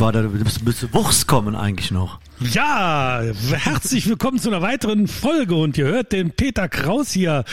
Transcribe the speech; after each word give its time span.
war 0.00 0.12
da 0.12 0.22
müsste 0.22 0.92
Wurst 0.92 1.26
kommen 1.26 1.54
eigentlich 1.54 1.90
noch. 1.90 2.20
Ja, 2.40 3.22
herzlich 3.52 4.06
willkommen 4.08 4.38
zu 4.38 4.50
einer 4.50 4.60
weiteren 4.60 5.08
Folge 5.08 5.54
und 5.54 5.78
ihr 5.78 5.86
hört 5.86 6.12
den 6.12 6.32
Peter 6.32 6.68
Kraus 6.68 7.12
hier. 7.12 7.44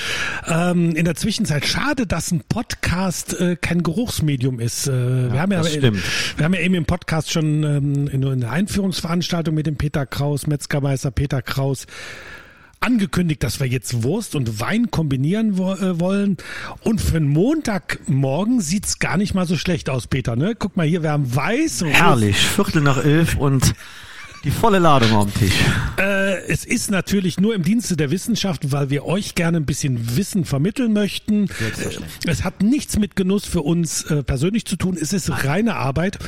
Ähm, 0.47 0.93
in 0.95 1.05
der 1.05 1.15
Zwischenzeit 1.15 1.65
schade, 1.65 2.05
dass 2.05 2.31
ein 2.31 2.43
Podcast 2.47 3.39
äh, 3.39 3.55
kein 3.55 3.81
Geruchsmedium 3.81 4.59
ist. 4.59 4.87
Äh, 4.87 5.27
ja, 5.27 5.33
wir, 5.33 5.41
haben 5.41 5.51
ja, 5.51 5.63
wir 5.63 6.45
haben 6.45 6.53
ja 6.53 6.59
eben 6.59 6.75
im 6.75 6.85
Podcast 6.85 7.31
schon 7.31 7.63
ähm, 7.63 8.07
in, 8.07 8.23
in 8.23 8.41
der 8.41 8.51
Einführungsveranstaltung 8.51 9.55
mit 9.55 9.65
dem 9.65 9.77
Peter 9.77 10.05
Kraus, 10.05 10.45
Metzgermeister 10.47 11.11
Peter 11.11 11.41
Kraus, 11.41 11.87
angekündigt, 12.83 13.43
dass 13.43 13.59
wir 13.59 13.67
jetzt 13.67 14.03
Wurst 14.03 14.35
und 14.35 14.59
Wein 14.59 14.91
kombinieren 14.91 15.57
wo, 15.57 15.73
äh, 15.73 15.99
wollen. 15.99 16.37
Und 16.83 17.01
für 17.01 17.17
einen 17.17 17.29
Montagmorgen 17.29 18.61
sieht's 18.61 18.99
gar 18.99 19.17
nicht 19.17 19.33
mal 19.33 19.45
so 19.45 19.57
schlecht 19.57 19.89
aus, 19.89 20.07
Peter. 20.07 20.35
Ne? 20.35 20.55
Guck 20.57 20.77
mal 20.77 20.85
hier, 20.85 21.03
wir 21.03 21.11
haben 21.11 21.35
weiß. 21.35 21.83
Herrlich, 21.85 22.37
Viertel 22.37 22.81
nach 22.81 23.03
elf 23.03 23.37
und 23.37 23.73
die 24.43 24.51
volle 24.51 24.79
Ladung 24.79 25.11
am 25.13 25.33
Tisch. 25.33 25.53
Äh, 25.97 26.45
es 26.47 26.65
ist 26.65 26.91
natürlich 26.91 27.39
nur 27.39 27.55
im 27.55 27.63
Dienste 27.63 27.95
der 27.95 28.11
Wissenschaft, 28.11 28.71
weil 28.71 28.89
wir 28.89 29.05
euch 29.05 29.35
gerne 29.35 29.57
ein 29.57 29.65
bisschen 29.65 30.17
Wissen 30.17 30.43
vermitteln 30.43 30.91
möchten. 30.91 31.47
Es 32.25 32.43
hat 32.43 32.61
nichts 32.61 32.97
mit 32.99 33.15
Genuss 33.15 33.45
für 33.45 33.61
uns 33.61 34.03
äh, 34.03 34.23
persönlich 34.23 34.65
zu 34.65 34.75
tun. 34.75 34.97
Es 34.99 35.13
ist 35.13 35.45
reine 35.45 35.75
Arbeit. 35.75 36.19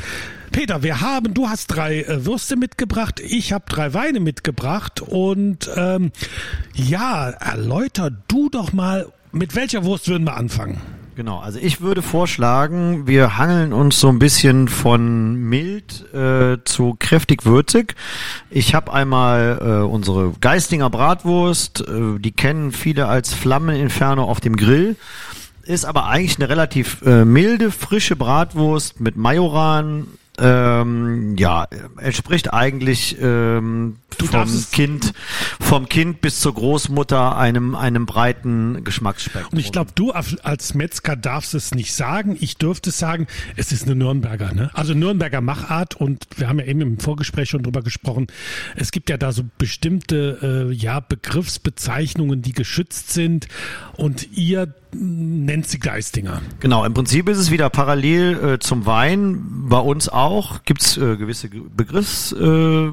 Peter, 0.52 0.84
wir 0.84 1.02
haben, 1.02 1.34
du 1.34 1.49
hast 1.49 1.68
drei 1.68 2.04
äh, 2.04 2.26
Würste 2.26 2.55
mitgebracht, 2.55 3.20
ich 3.20 3.52
habe 3.52 3.66
drei 3.68 3.94
Weine 3.94 4.22
mitgebracht 4.22 5.02
und 5.02 5.70
ähm, 5.76 6.12
ja, 6.74 7.29
erläuter 7.29 8.12
du 8.27 8.50
doch 8.50 8.72
mal, 8.72 9.12
mit 9.34 9.55
welcher 9.55 9.84
Wurst 9.84 10.07
würden 10.07 10.24
wir 10.24 10.38
anfangen? 10.38 10.79
Genau, 11.16 11.40
also 11.40 11.60
ich 11.60 11.80
würde 11.80 12.02
vorschlagen, 12.02 13.08
wir 13.08 13.38
hangeln 13.38 13.71
uns 13.71 14.02
so 14.02 14.10
ein 14.10 14.20
bisschen 14.20 14.68
von 14.68 15.35
mild 15.35 16.13
äh, 16.13 16.57
zu 16.66 16.98
kräftig 16.99 17.46
würzig. 17.46 17.96
Ich 18.49 18.76
habe 18.76 18.91
einmal 18.91 19.60
äh, 19.62 19.90
unsere 19.90 20.34
Geistinger 20.41 20.90
Bratwurst, 20.90 21.88
äh, 21.88 22.20
die 22.20 22.34
kennen 22.34 22.74
viele 22.74 23.07
als 23.07 23.34
Flammeninferno 23.34 24.26
auf 24.26 24.41
dem 24.41 24.57
Grill. 24.57 24.98
Ist 25.63 25.85
aber 25.85 26.07
eigentlich 26.07 26.38
eine 26.38 26.49
relativ 26.49 27.02
äh, 27.04 27.24
milde, 27.24 27.72
frische 27.72 28.18
Bratwurst 28.18 29.00
mit 29.00 29.16
Majoran, 29.16 30.07
ähm, 30.40 31.36
ja, 31.38 31.68
entspricht 31.98 32.54
eigentlich 32.54 33.18
ähm, 33.22 33.98
vom 34.10 34.66
Kind, 34.72 35.14
vom 35.60 35.88
Kind 35.88 36.22
bis 36.22 36.40
zur 36.40 36.54
Großmutter 36.54 37.38
einem 37.38 37.76
einem 37.76 38.05
breiten 38.05 38.84
Geschmacksspektrum. 38.84 39.54
Und 39.54 39.60
ich 39.60 39.72
glaube, 39.72 39.91
du 39.96 40.12
als 40.12 40.74
Metzger 40.74 41.16
darfst 41.16 41.54
es 41.54 41.74
nicht 41.74 41.94
sagen. 41.94 42.38
Ich 42.40 42.58
dürfte 42.58 42.90
es 42.90 43.00
sagen. 43.00 43.28
Es 43.56 43.72
ist 43.72 43.84
eine 43.84 43.96
Nürnberger, 43.96 44.54
ne? 44.54 44.70
Also 44.74 44.94
Nürnberger 44.94 45.41
Machart. 45.41 45.96
Und 45.96 46.28
wir 46.38 46.50
haben 46.50 46.60
ja 46.60 46.66
eben 46.66 46.82
im 46.82 47.00
Vorgespräch 47.00 47.50
schon 47.50 47.63
drüber 47.63 47.82
gesprochen. 47.82 48.28
Es 48.76 48.91
gibt 48.91 49.10
ja 49.10 49.18
da 49.18 49.32
so 49.32 49.44
bestimmte 49.58 50.70
äh, 50.70 50.74
ja 50.74 51.00
Begriffsbezeichnungen, 51.00 52.41
die 52.41 52.54
geschützt 52.54 53.12
sind. 53.12 53.48
Und 53.96 54.30
ihr 54.38 54.74
nennt 54.99 55.68
sie 55.68 55.79
Geistinger. 55.79 56.41
Genau, 56.60 56.85
im 56.85 56.93
Prinzip 56.93 57.29
ist 57.29 57.38
es 57.38 57.51
wieder 57.51 57.70
parallel 57.70 58.54
äh, 58.54 58.60
zum 58.60 58.85
Wein. 58.85 59.43
Bei 59.68 59.79
uns 59.79 60.10
auch 60.10 60.63
gibt's 60.63 60.98
äh, 60.98 61.18
gewisse 61.18 61.49
Begriffs. 61.49 62.32
Äh, 62.32 62.90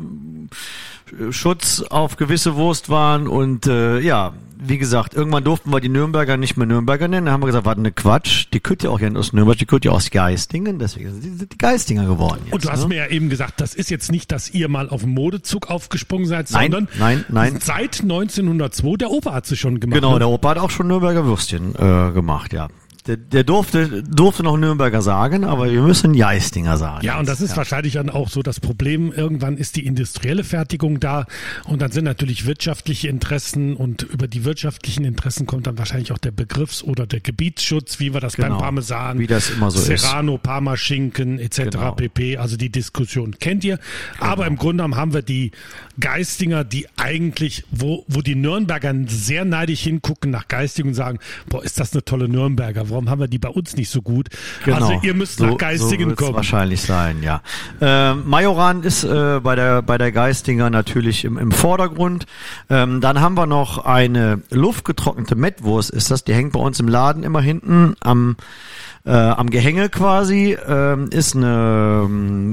auf 1.90 2.16
gewisse 2.16 2.56
Wurstwaren 2.56 3.28
und 3.28 3.66
äh, 3.66 4.00
ja, 4.00 4.32
wie 4.64 4.78
gesagt, 4.78 5.14
irgendwann 5.14 5.44
durften 5.44 5.70
wir 5.72 5.80
die 5.80 5.88
Nürnberger 5.88 6.36
nicht 6.36 6.56
mehr 6.56 6.66
Nürnberger 6.66 7.08
nennen. 7.08 7.26
Dann 7.26 7.34
haben 7.34 7.42
wir 7.42 7.46
gesagt, 7.46 7.66
warte, 7.66 7.80
ne 7.80 7.92
Quatsch, 7.92 8.46
die 8.52 8.60
könnt 8.60 8.82
ja 8.82 8.90
auch 8.90 8.98
gerne 8.98 9.18
aus 9.18 9.32
Nürnberg, 9.32 9.58
die 9.58 9.66
könnt 9.66 9.84
ja 9.84 9.92
aus 9.92 10.10
Geistingen, 10.10 10.78
deswegen 10.78 11.20
sind 11.20 11.52
die 11.52 11.58
Geistinger 11.58 12.06
geworden. 12.06 12.40
Jetzt, 12.44 12.54
und 12.54 12.64
du 12.64 12.70
hast 12.70 12.82
ne? 12.82 12.88
mir 12.88 12.96
ja 12.96 13.06
eben 13.08 13.28
gesagt, 13.28 13.60
das 13.60 13.74
ist 13.74 13.90
jetzt 13.90 14.10
nicht, 14.10 14.30
dass 14.32 14.50
ihr 14.50 14.68
mal 14.68 14.88
auf 14.88 15.02
dem 15.02 15.10
Modezug 15.10 15.70
aufgesprungen 15.70 16.26
seid, 16.26 16.50
nein, 16.50 16.70
sondern 16.70 16.88
nein, 16.98 17.24
nein. 17.28 17.58
seit 17.60 18.00
1902, 18.02 18.96
der 18.96 19.10
Opa 19.10 19.32
hat 19.32 19.46
sie 19.46 19.56
schon 19.56 19.80
gemacht. 19.80 19.96
Genau, 19.96 20.14
ne? 20.14 20.20
der 20.20 20.28
Opa 20.28 20.50
hat 20.50 20.58
auch 20.58 20.70
schon 20.70 20.88
Nürnberger 20.88 21.24
Würstchen 21.24 21.74
äh, 21.74 22.12
gemacht, 22.12 22.52
ja. 22.52 22.68
Der, 23.06 23.16
der 23.16 23.42
durfte, 23.42 24.04
durfte 24.04 24.44
noch 24.44 24.56
Nürnberger 24.56 25.02
sagen, 25.02 25.44
aber 25.44 25.68
wir 25.68 25.82
müssen 25.82 26.14
Jeistinger 26.14 26.76
sagen. 26.76 27.04
Ja, 27.04 27.18
und 27.18 27.28
das 27.28 27.40
ist 27.40 27.50
ja. 27.50 27.56
wahrscheinlich 27.56 27.94
dann 27.94 28.08
auch 28.08 28.28
so 28.28 28.42
das 28.42 28.60
Problem. 28.60 29.12
Irgendwann 29.12 29.56
ist 29.56 29.74
die 29.74 29.84
industrielle 29.84 30.44
Fertigung 30.44 31.00
da 31.00 31.26
und 31.64 31.82
dann 31.82 31.90
sind 31.90 32.04
natürlich 32.04 32.46
wirtschaftliche 32.46 33.08
Interessen 33.08 33.74
und 33.74 34.02
über 34.04 34.28
die 34.28 34.44
wirtschaftlichen 34.44 35.04
Interessen 35.04 35.46
kommt 35.46 35.66
dann 35.66 35.78
wahrscheinlich 35.78 36.12
auch 36.12 36.18
der 36.18 36.30
Begriffs- 36.30 36.84
oder 36.84 37.04
der 37.04 37.18
Gebietsschutz, 37.18 37.98
wie 37.98 38.14
wir 38.14 38.20
das 38.20 38.36
genau, 38.36 38.50
beim 38.50 38.58
Parmesan, 38.58 39.18
wie 39.18 39.26
das 39.26 39.50
immer 39.50 39.72
so 39.72 39.80
Serrano, 39.80 40.36
ist. 40.36 40.44
Parmaschinken 40.44 41.40
etc. 41.40 41.70
Genau. 41.70 41.92
pp. 41.92 42.36
Also 42.36 42.56
die 42.56 42.70
Diskussion 42.70 43.36
kennt 43.40 43.64
ihr. 43.64 43.80
Genau. 44.18 44.30
Aber 44.30 44.46
im 44.46 44.54
Grunde 44.54 44.84
genommen 44.84 44.94
haben 44.94 45.12
wir 45.12 45.22
die 45.22 45.50
Geistinger, 45.98 46.62
die 46.62 46.86
eigentlich, 46.96 47.64
wo, 47.72 48.04
wo 48.06 48.20
die 48.20 48.36
Nürnberger 48.36 48.94
sehr 49.08 49.44
neidisch 49.44 49.80
hingucken 49.80 50.30
nach 50.30 50.46
Geistigen 50.46 50.90
und 50.90 50.94
sagen, 50.94 51.18
boah, 51.48 51.64
ist 51.64 51.80
das 51.80 51.92
eine 51.92 52.04
tolle 52.04 52.28
Nürnberger 52.28 52.91
warum 52.92 53.10
haben 53.10 53.20
wir 53.20 53.28
die 53.28 53.38
bei 53.38 53.48
uns 53.48 53.76
nicht 53.76 53.90
so 53.90 54.02
gut? 54.02 54.28
Genau. 54.64 54.76
Also 54.76 55.00
ihr 55.02 55.14
müsst 55.14 55.38
so, 55.38 55.46
nach 55.46 55.58
Geistigen 55.58 56.10
so 56.10 56.16
kommen. 56.16 56.34
wahrscheinlich 56.34 56.82
sein, 56.82 57.22
ja. 57.22 57.42
Äh, 57.80 58.14
Majoran 58.14 58.82
ist 58.82 59.04
äh, 59.04 59.40
bei 59.42 59.56
der 59.56 59.82
bei 59.82 59.98
der 59.98 60.12
Geistinger 60.12 60.70
natürlich 60.70 61.24
im, 61.24 61.38
im 61.38 61.50
Vordergrund. 61.50 62.26
Ähm, 62.70 63.00
dann 63.00 63.20
haben 63.20 63.36
wir 63.36 63.46
noch 63.46 63.84
eine 63.84 64.42
luftgetrocknete 64.50 65.34
Mettwurst, 65.34 65.90
ist 65.90 66.10
das? 66.10 66.24
Die 66.24 66.34
hängt 66.34 66.52
bei 66.52 66.60
uns 66.60 66.78
im 66.80 66.88
Laden 66.88 67.22
immer 67.24 67.40
hinten 67.40 67.94
am 68.00 68.36
äh, 69.04 69.10
am 69.10 69.50
Gehänge 69.50 69.88
quasi 69.88 70.56
ähm, 70.66 71.08
ist 71.10 71.34
eine 71.34 72.04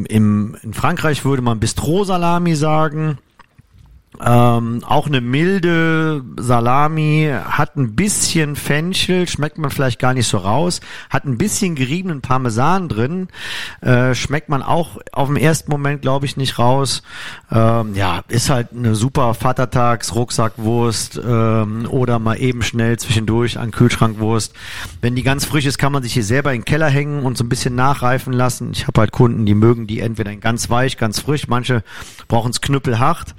im 0.10 0.56
in 0.62 0.74
Frankreich 0.74 1.24
würde 1.26 1.42
man 1.42 1.60
Bistro 1.60 2.04
Salami 2.04 2.56
sagen 2.56 3.18
ähm, 4.22 4.84
auch 4.86 5.08
eine 5.08 5.22
milde 5.22 6.24
Salami, 6.38 7.32
hat 7.46 7.78
ein 7.78 7.96
bisschen 7.96 8.56
Fenchel, 8.56 9.28
schmeckt 9.30 9.58
man 9.58 9.70
vielleicht 9.70 10.00
gar 10.00 10.14
nicht 10.14 10.28
so 10.28 10.38
raus, 10.40 10.82
hat 11.10 11.26
ein 11.26 11.38
bisschen 11.38 11.76
geriebenen 11.76 12.22
Parmesan 12.22 12.90
drin, 12.90 13.28
äh, 13.82 14.16
schmeckt 14.16 14.50
man 14.50 14.64
auch 14.64 14.98
auf 15.12 15.28
dem 15.28 15.38
ersten 15.38 15.72
Moment, 15.72 16.02
glaube 16.02 16.26
ich, 16.26 16.38
nicht 16.38 16.58
raus. 16.58 17.04
Ähm, 17.52 17.94
ja, 17.94 18.22
ist 18.28 18.50
halt 18.50 18.70
eine 18.76 18.96
super 18.96 19.36
Vatertags-Rucksackwurst 19.36 21.22
ähm, 21.24 21.88
oder 21.90 22.20
mal 22.20 22.42
eben 22.42 22.64
schnell 22.64 22.98
zwischendurch 22.98 23.60
an 23.60 23.72
Kühlschrankwurst. 23.72 24.54
Wenn 25.02 25.16
die 25.16 25.24
ganz 25.24 25.46
frisch 25.46 25.66
ist, 25.66 25.78
kann 25.78 25.94
man 25.94 26.04
sich 26.04 26.14
hier 26.14 26.24
selber 26.24 26.52
in 26.52 26.62
den 26.62 26.66
Keller 26.66 26.90
hängen 26.90 27.24
und 27.24 27.38
so 27.38 27.44
ein 27.44 27.50
bisschen 27.50 27.76
nachreifen 27.76 28.34
lassen. 28.34 28.72
Ich 28.74 28.88
habe 28.88 29.00
halt 29.00 29.12
Kunden, 29.12 29.46
die 29.46 29.56
mögen 29.56 29.88
die 29.88 30.00
entweder 30.00 30.36
ganz 30.36 30.70
weich, 30.70 30.98
ganz 30.98 31.20
frisch, 31.20 31.48
manche 31.48 31.84
brauchen 32.28 32.50
es 32.50 32.60
knüppelhart. 32.60 33.36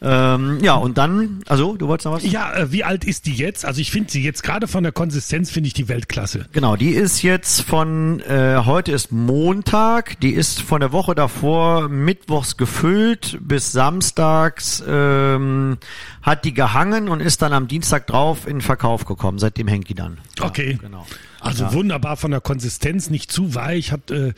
Ähm, 0.00 0.58
ja, 0.62 0.74
und 0.74 0.98
dann, 0.98 1.42
also, 1.46 1.76
du 1.76 1.88
wolltest 1.88 2.06
noch 2.06 2.12
was? 2.14 2.30
Ja, 2.30 2.52
äh, 2.54 2.72
wie 2.72 2.84
alt 2.84 3.04
ist 3.04 3.26
die 3.26 3.34
jetzt? 3.34 3.64
Also 3.64 3.80
ich 3.80 3.90
finde 3.90 4.10
sie 4.10 4.22
jetzt 4.22 4.42
gerade 4.42 4.66
von 4.66 4.82
der 4.82 4.92
Konsistenz 4.92 5.50
finde 5.50 5.68
ich 5.68 5.74
die 5.74 5.88
Weltklasse. 5.88 6.46
Genau, 6.52 6.76
die 6.76 6.90
ist 6.90 7.22
jetzt 7.22 7.62
von, 7.62 8.20
äh, 8.20 8.62
heute 8.64 8.92
ist 8.92 9.12
Montag, 9.12 10.20
die 10.20 10.32
ist 10.32 10.60
von 10.60 10.80
der 10.80 10.92
Woche 10.92 11.14
davor 11.14 11.88
mittwochs 11.88 12.56
gefüllt 12.56 13.38
bis 13.40 13.72
samstags 13.72 14.82
ähm, 14.86 15.78
hat 16.22 16.44
die 16.44 16.54
gehangen 16.54 17.08
und 17.08 17.20
ist 17.20 17.42
dann 17.42 17.52
am 17.52 17.68
Dienstag 17.68 18.06
drauf 18.06 18.46
in 18.46 18.60
Verkauf 18.60 19.04
gekommen. 19.04 19.38
Seitdem 19.38 19.68
hängt 19.68 19.88
die 19.88 19.94
dann. 19.94 20.18
Ja, 20.38 20.46
okay. 20.46 20.78
Genau. 20.80 21.06
Also 21.44 21.64
ja. 21.64 21.72
wunderbar 21.72 22.16
von 22.16 22.30
der 22.30 22.40
Konsistenz, 22.40 23.10
nicht 23.10 23.30
zu 23.30 23.54
weich, 23.54 23.92
hat 23.92 24.10
äh, 24.10 24.32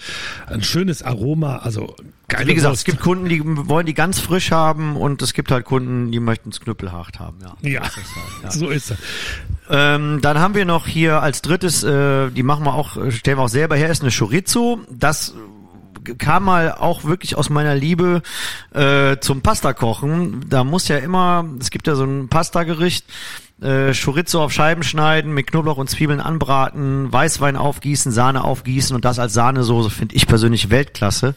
ein 0.46 0.62
schönes 0.62 1.02
Aroma, 1.02 1.58
also 1.58 1.94
geile 2.28 2.40
also 2.40 2.50
Wie 2.50 2.54
gesagt, 2.54 2.72
Wurst. 2.72 2.80
es 2.80 2.84
gibt 2.84 3.00
Kunden, 3.00 3.28
die 3.28 3.42
wollen 3.44 3.86
die 3.86 3.94
ganz 3.94 4.18
frisch 4.18 4.50
haben 4.50 4.96
und 4.96 5.22
es 5.22 5.32
gibt 5.32 5.50
halt 5.50 5.64
Kunden, 5.64 6.10
die 6.10 6.20
möchten 6.20 6.50
es 6.50 6.60
knüppelhart 6.60 7.20
haben. 7.20 7.38
Ja, 7.42 7.70
ja, 7.70 7.80
halt, 7.82 7.92
ja. 8.42 8.50
so 8.50 8.70
ist 8.70 8.90
es. 8.90 8.98
Ähm, 9.70 10.20
dann 10.20 10.38
haben 10.38 10.54
wir 10.54 10.64
noch 10.64 10.86
hier 10.86 11.22
als 11.22 11.42
drittes, 11.42 11.84
äh, 11.84 12.30
die 12.30 12.42
machen 12.42 12.64
wir 12.64 12.74
auch, 12.74 12.96
stellen 13.10 13.38
wir 13.38 13.44
auch 13.44 13.48
selber 13.48 13.76
her, 13.76 13.88
ist 13.88 14.02
eine 14.02 14.10
Chorizo. 14.10 14.80
Das 14.90 15.34
kam 16.18 16.44
mal 16.44 16.72
auch 16.72 17.04
wirklich 17.04 17.36
aus 17.36 17.50
meiner 17.50 17.74
Liebe 17.74 18.22
äh, 18.74 19.16
zum 19.18 19.42
Pasta 19.42 19.72
kochen. 19.72 20.44
Da 20.48 20.64
muss 20.64 20.88
ja 20.88 20.98
immer, 20.98 21.44
es 21.60 21.70
gibt 21.70 21.86
ja 21.86 21.94
so 21.94 22.04
ein 22.04 22.28
Pasta-Gericht, 22.28 23.06
äh, 23.60 23.92
Chorizo 23.92 24.42
auf 24.42 24.52
Scheiben 24.52 24.82
schneiden, 24.82 25.32
mit 25.32 25.46
Knoblauch 25.46 25.78
und 25.78 25.88
Zwiebeln 25.88 26.20
anbraten, 26.20 27.12
Weißwein 27.12 27.56
aufgießen, 27.56 28.12
Sahne 28.12 28.44
aufgießen 28.44 28.94
und 28.94 29.04
das 29.04 29.18
als 29.18 29.32
Sahnesoße 29.32 29.90
finde 29.90 30.14
ich 30.14 30.26
persönlich 30.26 30.70
Weltklasse. 30.70 31.34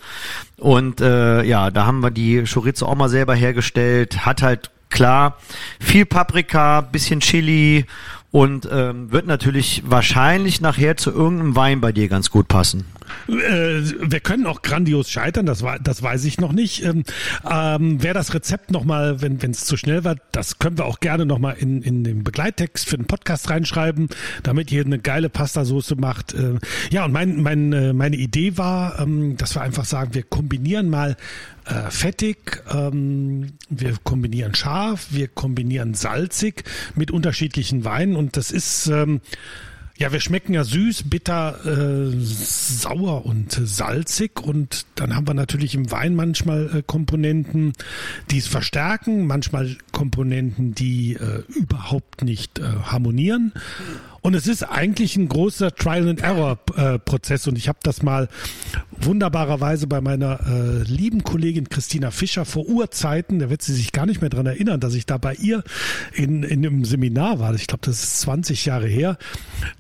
Und 0.57 1.01
äh, 1.01 1.44
ja, 1.44 1.71
da 1.71 1.86
haben 1.86 2.01
wir 2.01 2.12
die 2.12 2.44
Chorizo 2.44 2.88
auch 2.88 2.95
mal 2.95 3.10
selber 3.10 3.36
hergestellt, 3.36 4.25
hat 4.25 4.42
halt 4.42 4.71
klar 4.89 5.38
viel 5.80 6.06
Paprika, 6.06 6.81
bisschen 6.81 7.21
Chili 7.21 7.86
und 8.31 8.68
ähm, 8.72 9.12
wird 9.12 9.26
natürlich 9.26 9.84
wahrscheinlich 9.86 10.62
nachher 10.62 10.98
zu 10.98 11.12
irgendeinem 11.12 11.56
Wein 11.56 11.81
bei 11.81 11.92
dir 11.92 12.08
ganz 12.08 12.30
gut 12.30 12.48
passen. 12.48 12.86
Äh, 13.28 13.81
wir 14.02 14.20
können 14.20 14.46
auch 14.46 14.62
grandios 14.62 15.10
scheitern, 15.10 15.46
das, 15.46 15.64
das 15.81 16.04
weiß 16.04 16.26
ich 16.26 16.40
noch 16.40 16.52
nicht. 16.52 16.84
Ähm, 16.84 17.04
ähm, 17.50 18.04
wer 18.04 18.14
das 18.14 18.34
Rezept 18.34 18.70
nochmal, 18.72 19.22
wenn 19.22 19.40
es 19.50 19.66
zu 19.66 19.78
schnell 19.78 20.04
war, 20.04 20.16
das 20.31 20.60
können 20.60 20.78
wir 20.78 20.86
auch 20.86 21.00
gerne 21.00 21.26
nochmal 21.26 21.56
in, 21.58 21.81
in 21.81 22.04
den 22.04 22.24
Begleittext 22.24 22.88
für 22.88 22.98
den 22.98 23.08
Podcast 23.08 23.50
reinschreiben, 23.50 24.10
damit 24.44 24.72
ihr 24.72 24.86
eine 24.86 25.00
geile 25.00 25.30
Pastasoße 25.30 25.96
macht. 25.96 26.34
Äh, 26.34 26.60
ja, 26.92 27.06
und 27.06 27.12
mein, 27.12 27.42
mein, 27.42 27.74
äh, 27.74 27.94
meine 27.94 28.16
Idee 28.16 28.58
war, 28.58 29.00
ähm, 29.00 29.38
dass 29.38 29.56
wir 29.56 29.62
einfach 29.62 29.86
sagen, 29.86 30.14
wir 30.14 30.24
kombinieren 30.24 30.90
mal 30.90 31.18
äh, 31.69 31.92
fettig, 31.92 32.63
ähm, 32.71 33.54
wir 33.69 33.95
kombinieren 34.04 34.56
scharf, 34.56 35.07
wir 35.12 35.27
kombinieren 35.27 35.94
salzig 35.94 36.63
mit 36.95 37.12
unterschiedlichen 37.12 37.86
Weinen 37.86 38.16
und 38.16 38.38
das 38.38 38.51
ist 38.51 38.88
ähm, 38.88 39.21
ja, 40.00 40.13
wir 40.13 40.21
schmecken 40.21 40.54
ja 40.54 40.63
süß, 40.63 41.10
bitter, 41.10 41.60
äh, 41.66 42.16
sauer 42.21 43.25
und 43.25 43.51
salzig 43.51 44.39
und 44.42 44.86
dann 44.95 45.13
haben 45.13 45.27
wir 45.27 45.33
natürlich 45.33 45.75
im 45.75 45.92
Wein 45.92 46.16
manchmal 46.16 46.77
äh, 46.77 46.81
Komponenten, 46.81 47.74
die 48.31 48.38
es 48.38 48.48
verstärken, 48.48 49.27
manchmal 49.27 49.75
Komponenten, 49.92 50.74
die 50.74 51.16
äh, 51.16 51.44
überhaupt 51.54 52.24
nicht 52.24 52.60
äh, 52.60 52.63
harmonieren. 52.63 53.51
Und 54.21 54.33
es 54.33 54.48
ist 54.48 54.63
eigentlich 54.63 55.16
ein 55.16 55.30
großer 55.30 55.74
Trial-and-Error-Prozess. 55.74 57.48
Und 57.48 57.57
ich 57.57 57.68
habe 57.68 57.80
das 57.83 58.01
mal 58.04 58.27
wunderbarerweise 59.01 59.88
bei 59.88 60.01
meiner 60.01 60.39
äh, 60.45 60.83
lieben 60.83 61.24
Kollegin 61.24 61.69
Christina 61.69 62.12
Fischer 62.12 62.45
vor 62.45 62.68
Urzeiten, 62.68 63.39
da 63.39 63.50
wird 63.50 63.62
sie 63.62 63.74
sich 63.74 63.92
gar 63.92 64.06
nicht 64.06 64.21
mehr 64.21 64.30
dran 64.30 64.45
erinnern, 64.45 64.80
dass 64.80 64.94
ich 64.94 65.06
da 65.06 65.18
bei 65.18 65.36
ihr 65.36 65.63
in, 66.13 66.44
in 66.44 66.66
einem 66.66 66.86
Seminar 66.86 67.39
war. 67.39 67.54
Ich 67.56 67.68
glaube, 67.68 67.86
das 67.86 68.04
ist 68.04 68.21
20 68.21 68.66
Jahre 68.66 68.88
her, 68.88 69.18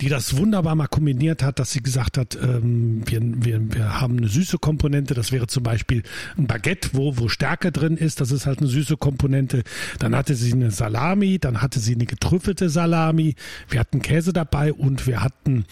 die 0.01 0.09
das 0.09 0.37
wunderbar 0.37 0.75
mal 0.75 0.87
kombiniert 0.87 1.43
hat, 1.43 1.59
dass 1.59 1.71
sie 1.71 1.81
gesagt 1.81 2.17
hat, 2.17 2.37
ähm, 2.41 3.03
wir, 3.05 3.19
wir, 3.21 3.73
wir 3.73 4.01
haben 4.01 4.17
eine 4.17 4.27
süße 4.27 4.57
Komponente. 4.57 5.13
Das 5.13 5.31
wäre 5.31 5.47
zum 5.47 5.63
Beispiel 5.63 6.03
ein 6.37 6.47
Baguette, 6.47 6.89
wo, 6.93 7.17
wo 7.17 7.27
Stärke 7.27 7.71
drin 7.71 7.97
ist. 7.97 8.21
Das 8.21 8.31
ist 8.31 8.45
halt 8.45 8.59
eine 8.59 8.67
süße 8.67 8.97
Komponente. 8.97 9.63
Dann 9.99 10.15
hatte 10.15 10.35
sie 10.35 10.53
eine 10.53 10.71
Salami, 10.71 11.39
dann 11.39 11.61
hatte 11.61 11.79
sie 11.79 11.95
eine 11.95 12.05
getrüffelte 12.05 12.69
Salami. 12.69 13.35
Wir 13.69 13.79
hatten 13.79 14.01
Käse 14.01 14.28
Käse 14.29 14.33
dabei 14.33 14.73
und 14.73 15.07
wir 15.07 15.21
hatten 15.21 15.65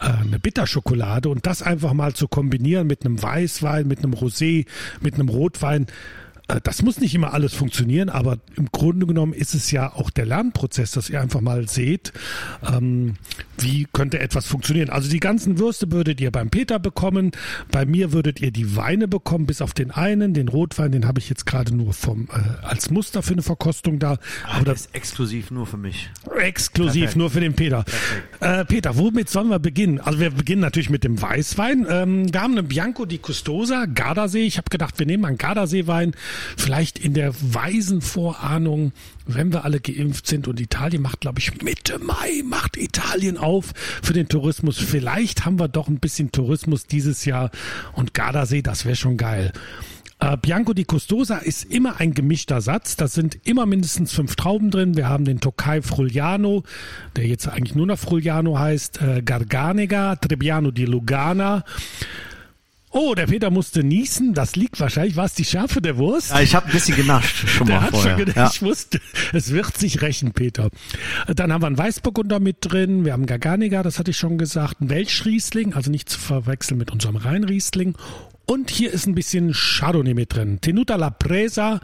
äh, 0.00 0.06
eine 0.06 0.38
Bitterschokolade 0.38 1.28
und 1.28 1.46
das 1.46 1.62
einfach 1.62 1.92
mal 1.92 2.12
zu 2.14 2.28
kombinieren 2.28 2.86
mit 2.86 3.04
einem 3.04 3.22
Weißwein, 3.22 3.86
mit 3.86 4.00
einem 4.00 4.14
Rosé, 4.14 4.66
mit 5.00 5.14
einem 5.14 5.28
Rotwein, 5.28 5.86
das 6.62 6.82
muss 6.82 7.00
nicht 7.00 7.14
immer 7.14 7.32
alles 7.32 7.54
funktionieren, 7.54 8.08
aber 8.08 8.38
im 8.56 8.66
Grunde 8.72 9.06
genommen 9.06 9.32
ist 9.32 9.54
es 9.54 9.70
ja 9.70 9.92
auch 9.92 10.10
der 10.10 10.26
Lernprozess, 10.26 10.92
dass 10.92 11.10
ihr 11.10 11.20
einfach 11.20 11.40
mal 11.40 11.68
seht, 11.68 12.12
ähm, 12.66 13.14
wie 13.58 13.86
könnte 13.92 14.18
etwas 14.18 14.46
funktionieren. 14.46 14.90
Also 14.90 15.08
die 15.10 15.20
ganzen 15.20 15.58
Würste 15.58 15.92
würdet 15.92 16.20
ihr 16.20 16.30
beim 16.30 16.50
Peter 16.50 16.78
bekommen, 16.78 17.32
bei 17.70 17.84
mir 17.84 18.12
würdet 18.12 18.40
ihr 18.40 18.50
die 18.50 18.76
Weine 18.76 19.06
bekommen, 19.06 19.46
bis 19.46 19.60
auf 19.60 19.74
den 19.74 19.90
einen, 19.90 20.34
den 20.34 20.48
Rotwein, 20.48 20.92
den 20.92 21.06
habe 21.06 21.20
ich 21.20 21.28
jetzt 21.28 21.46
gerade 21.46 21.74
nur 21.74 21.92
vom 21.92 22.28
äh, 22.32 22.66
als 22.66 22.90
Muster 22.90 23.22
für 23.22 23.34
eine 23.34 23.42
Verkostung 23.42 23.98
da. 23.98 24.18
Aber 24.44 24.64
das 24.64 24.82
ist 24.82 24.94
exklusiv 24.94 25.50
nur 25.50 25.66
für 25.66 25.76
mich. 25.76 26.10
Exklusiv 26.38 27.02
Perfekt. 27.02 27.16
nur 27.16 27.30
für 27.30 27.40
den 27.40 27.54
Peter. 27.54 27.84
Äh, 28.40 28.64
Peter, 28.64 28.96
womit 28.96 29.28
sollen 29.28 29.48
wir 29.48 29.58
beginnen? 29.58 30.00
Also 30.00 30.20
wir 30.20 30.30
beginnen 30.30 30.62
natürlich 30.62 30.90
mit 30.90 31.04
dem 31.04 31.20
Weißwein. 31.20 31.86
Ähm, 31.88 32.32
wir 32.32 32.40
haben 32.40 32.56
einen 32.56 32.68
Bianco 32.68 33.04
di 33.04 33.18
Custosa, 33.18 33.86
Gardasee. 33.86 34.44
Ich 34.44 34.56
habe 34.58 34.70
gedacht, 34.70 34.98
wir 34.98 35.06
nehmen 35.06 35.24
einen 35.24 35.38
Gardasee-Wein 35.38 36.14
vielleicht 36.56 36.98
in 36.98 37.14
der 37.14 37.34
weisen 37.40 38.00
Vorahnung, 38.00 38.92
wenn 39.26 39.52
wir 39.52 39.64
alle 39.64 39.80
geimpft 39.80 40.26
sind 40.26 40.48
und 40.48 40.60
Italien 40.60 41.02
macht, 41.02 41.20
glaube 41.20 41.38
ich, 41.38 41.62
Mitte 41.62 41.98
Mai 41.98 42.42
macht 42.44 42.76
Italien 42.76 43.36
auf 43.36 43.72
für 44.02 44.12
den 44.12 44.28
Tourismus. 44.28 44.78
Vielleicht 44.78 45.44
haben 45.44 45.58
wir 45.58 45.68
doch 45.68 45.88
ein 45.88 46.00
bisschen 46.00 46.32
Tourismus 46.32 46.86
dieses 46.86 47.24
Jahr 47.24 47.50
und 47.94 48.14
Gardasee, 48.14 48.62
das 48.62 48.84
wäre 48.84 48.96
schon 48.96 49.16
geil. 49.16 49.52
Äh, 50.20 50.36
Bianco 50.36 50.74
di 50.74 50.84
Custosa 50.84 51.38
ist 51.38 51.64
immer 51.64 51.98
ein 51.98 52.12
gemischter 52.12 52.60
Satz. 52.60 52.96
Da 52.96 53.08
sind 53.08 53.38
immer 53.44 53.64
mindestens 53.64 54.12
fünf 54.12 54.36
Trauben 54.36 54.70
drin. 54.70 54.96
Wir 54.96 55.08
haben 55.08 55.24
den 55.24 55.40
Tokai 55.40 55.80
Frugliano, 55.80 56.62
der 57.16 57.26
jetzt 57.26 57.48
eigentlich 57.48 57.74
nur 57.74 57.86
noch 57.86 57.98
Frugliano 57.98 58.58
heißt, 58.58 59.00
äh, 59.00 59.22
Garganega, 59.22 60.16
Trebbiano 60.16 60.70
di 60.70 60.84
Lugana. 60.84 61.64
Oh, 62.92 63.14
der 63.14 63.26
Peter 63.26 63.50
musste 63.50 63.84
niesen. 63.84 64.34
Das 64.34 64.56
liegt 64.56 64.80
wahrscheinlich, 64.80 65.14
war 65.14 65.24
es 65.24 65.34
die 65.34 65.44
Schärfe 65.44 65.80
der 65.80 65.96
Wurst? 65.96 66.30
Ja, 66.30 66.40
ich 66.40 66.56
habe 66.56 66.66
ein 66.66 66.72
bisschen 66.72 66.96
genascht 66.96 67.48
schon 67.48 67.68
der 67.68 67.76
mal 67.76 67.82
hat 67.82 67.90
vorher. 67.90 68.10
Schon 68.10 68.18
gedacht, 68.18 68.36
ja. 68.36 68.50
Ich 68.52 68.62
wusste, 68.62 69.00
es 69.32 69.52
wird 69.52 69.76
sich 69.78 70.02
rächen, 70.02 70.32
Peter. 70.32 70.70
Dann 71.28 71.52
haben 71.52 71.62
wir 71.62 71.68
einen 71.68 71.78
Weißburgunder 71.78 72.40
mit 72.40 72.56
drin. 72.60 73.04
Wir 73.04 73.12
haben 73.12 73.26
Garganiga, 73.26 73.84
das 73.84 74.00
hatte 74.00 74.10
ich 74.10 74.16
schon 74.16 74.38
gesagt. 74.38 74.80
Ein 74.80 74.90
Welschriesling, 74.90 75.74
also 75.74 75.90
nicht 75.90 76.08
zu 76.08 76.18
verwechseln 76.18 76.78
mit 76.78 76.90
unserem 76.90 77.16
Rheinriesling. 77.16 77.94
Und 78.46 78.70
hier 78.70 78.92
ist 78.92 79.06
ein 79.06 79.14
bisschen 79.14 79.52
Chardonnay 79.52 80.14
mit 80.14 80.34
drin. 80.34 80.60
Tenuta 80.60 80.96
la 80.96 81.10
Presa 81.10 81.80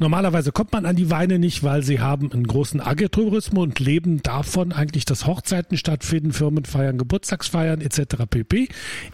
Normalerweise 0.00 0.52
kommt 0.52 0.72
man 0.72 0.86
an 0.86 0.94
die 0.94 1.10
Weine 1.10 1.40
nicht, 1.40 1.64
weil 1.64 1.82
sie 1.82 1.98
haben 1.98 2.30
einen 2.30 2.46
großen 2.46 2.80
Agritourismus 2.80 3.64
und 3.64 3.80
leben 3.80 4.22
davon 4.22 4.72
eigentlich, 4.72 5.04
dass 5.04 5.26
Hochzeiten 5.26 5.76
stattfinden, 5.76 6.32
Firmenfeiern, 6.32 6.98
Geburtstagsfeiern 6.98 7.80
etc. 7.80 8.26
pp. 8.30 8.68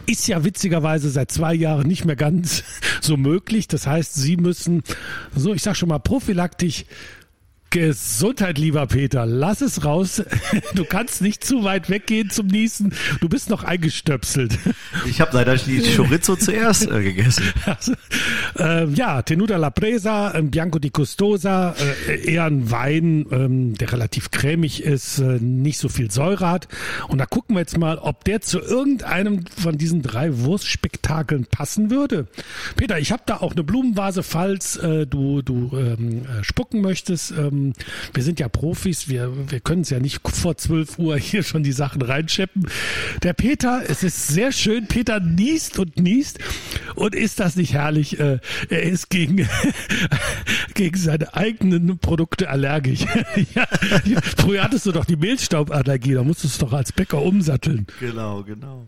Ist 0.05 0.27
ja 0.27 0.43
witzigerweise 0.43 1.09
seit 1.09 1.31
zwei 1.31 1.55
Jahren 1.55 1.87
nicht 1.87 2.05
mehr 2.05 2.15
ganz 2.15 2.63
so 3.01 3.17
möglich. 3.17 3.67
Das 3.67 3.87
heißt, 3.87 4.13
sie 4.13 4.37
müssen, 4.37 4.83
so 5.35 5.55
ich 5.55 5.63
sag 5.63 5.75
schon 5.75 5.89
mal 5.89 5.99
prophylaktisch 5.99 6.85
Gesundheit, 7.75 8.57
lieber 8.57 8.87
Peter. 8.87 9.25
Lass 9.25 9.59
es 9.59 9.83
raus. 9.83 10.23
Du 10.73 10.85
kannst 10.85 11.21
nicht 11.21 11.43
zu 11.43 11.63
weit 11.63 11.89
weggehen 11.89 12.29
zum 12.29 12.47
Niesen. 12.47 12.93
Du 13.21 13.29
bist 13.29 13.49
noch 13.49 13.63
eingestöpselt. 13.63 14.57
Ich 15.05 15.21
habe 15.21 15.35
leider 15.35 15.55
die 15.55 15.81
Chorizo 15.95 16.35
zuerst 16.37 16.89
äh, 16.89 17.03
gegessen. 17.03 17.43
Also, 17.65 17.93
äh, 18.57 18.87
ja, 18.89 19.21
Tenuta 19.21 19.57
la 19.57 19.69
Presa, 19.69 20.33
äh, 20.33 20.41
Bianco 20.41 20.79
di 20.79 20.91
Custosa, 20.91 21.75
äh, 22.07 22.33
eher 22.33 22.45
ein 22.45 22.71
Wein, 22.71 23.25
ähm, 23.31 23.73
der 23.75 23.91
relativ 23.91 24.31
cremig 24.31 24.83
ist, 24.83 25.19
äh, 25.19 25.39
nicht 25.39 25.77
so 25.77 25.89
viel 25.89 26.11
Säure 26.11 26.49
hat. 26.49 26.67
Und 27.07 27.19
da 27.19 27.25
gucken 27.25 27.55
wir 27.55 27.61
jetzt 27.61 27.77
mal, 27.77 27.97
ob 27.97 28.23
der 28.25 28.41
zu 28.41 28.59
irgendeinem 28.59 29.45
von 29.47 29.77
diesen 29.77 30.01
drei 30.01 30.39
Wurstspektakeln 30.39 31.45
passen 31.45 31.89
würde. 31.89 32.27
Peter, 32.75 32.99
ich 32.99 33.11
habe 33.11 33.23
da 33.25 33.37
auch 33.37 33.51
eine 33.51 33.63
Blumenvase, 33.63 34.23
falls 34.23 34.77
äh, 34.77 35.05
du, 35.05 35.41
du 35.41 35.71
ähm, 35.77 36.25
spucken 36.41 36.81
möchtest. 36.81 37.31
Ähm, 37.31 37.64
wir 38.13 38.23
sind 38.23 38.39
ja 38.39 38.49
Profis, 38.49 39.09
wir, 39.09 39.49
wir 39.49 39.59
können 39.59 39.81
es 39.81 39.89
ja 39.89 39.99
nicht 39.99 40.21
vor 40.27 40.57
12 40.57 40.99
Uhr 40.99 41.17
hier 41.17 41.43
schon 41.43 41.63
die 41.63 41.71
Sachen 41.71 42.01
reinscheppen. 42.01 42.67
Der 43.23 43.33
Peter, 43.33 43.83
es 43.87 44.03
ist 44.03 44.27
sehr 44.27 44.51
schön, 44.51 44.87
Peter 44.87 45.19
niest 45.19 45.79
und 45.79 45.97
niest. 45.97 46.39
Und 46.95 47.15
ist 47.15 47.39
das 47.39 47.55
nicht 47.55 47.73
herrlich? 47.73 48.19
Äh, 48.19 48.39
er 48.69 48.83
ist 48.83 49.09
gegen, 49.09 49.47
gegen 50.73 50.97
seine 50.97 51.33
eigenen 51.33 51.97
Produkte 51.97 52.49
allergisch. 52.49 53.05
ja, 53.55 53.65
früher 54.37 54.63
hattest 54.63 54.85
du 54.85 54.91
doch 54.91 55.05
die 55.05 55.15
Mehlstauballergie, 55.15 56.13
da 56.13 56.23
musstest 56.23 56.61
du 56.61 56.65
doch 56.65 56.73
als 56.73 56.91
Bäcker 56.91 57.21
umsatteln. 57.21 57.87
Genau, 57.99 58.43
genau. 58.43 58.87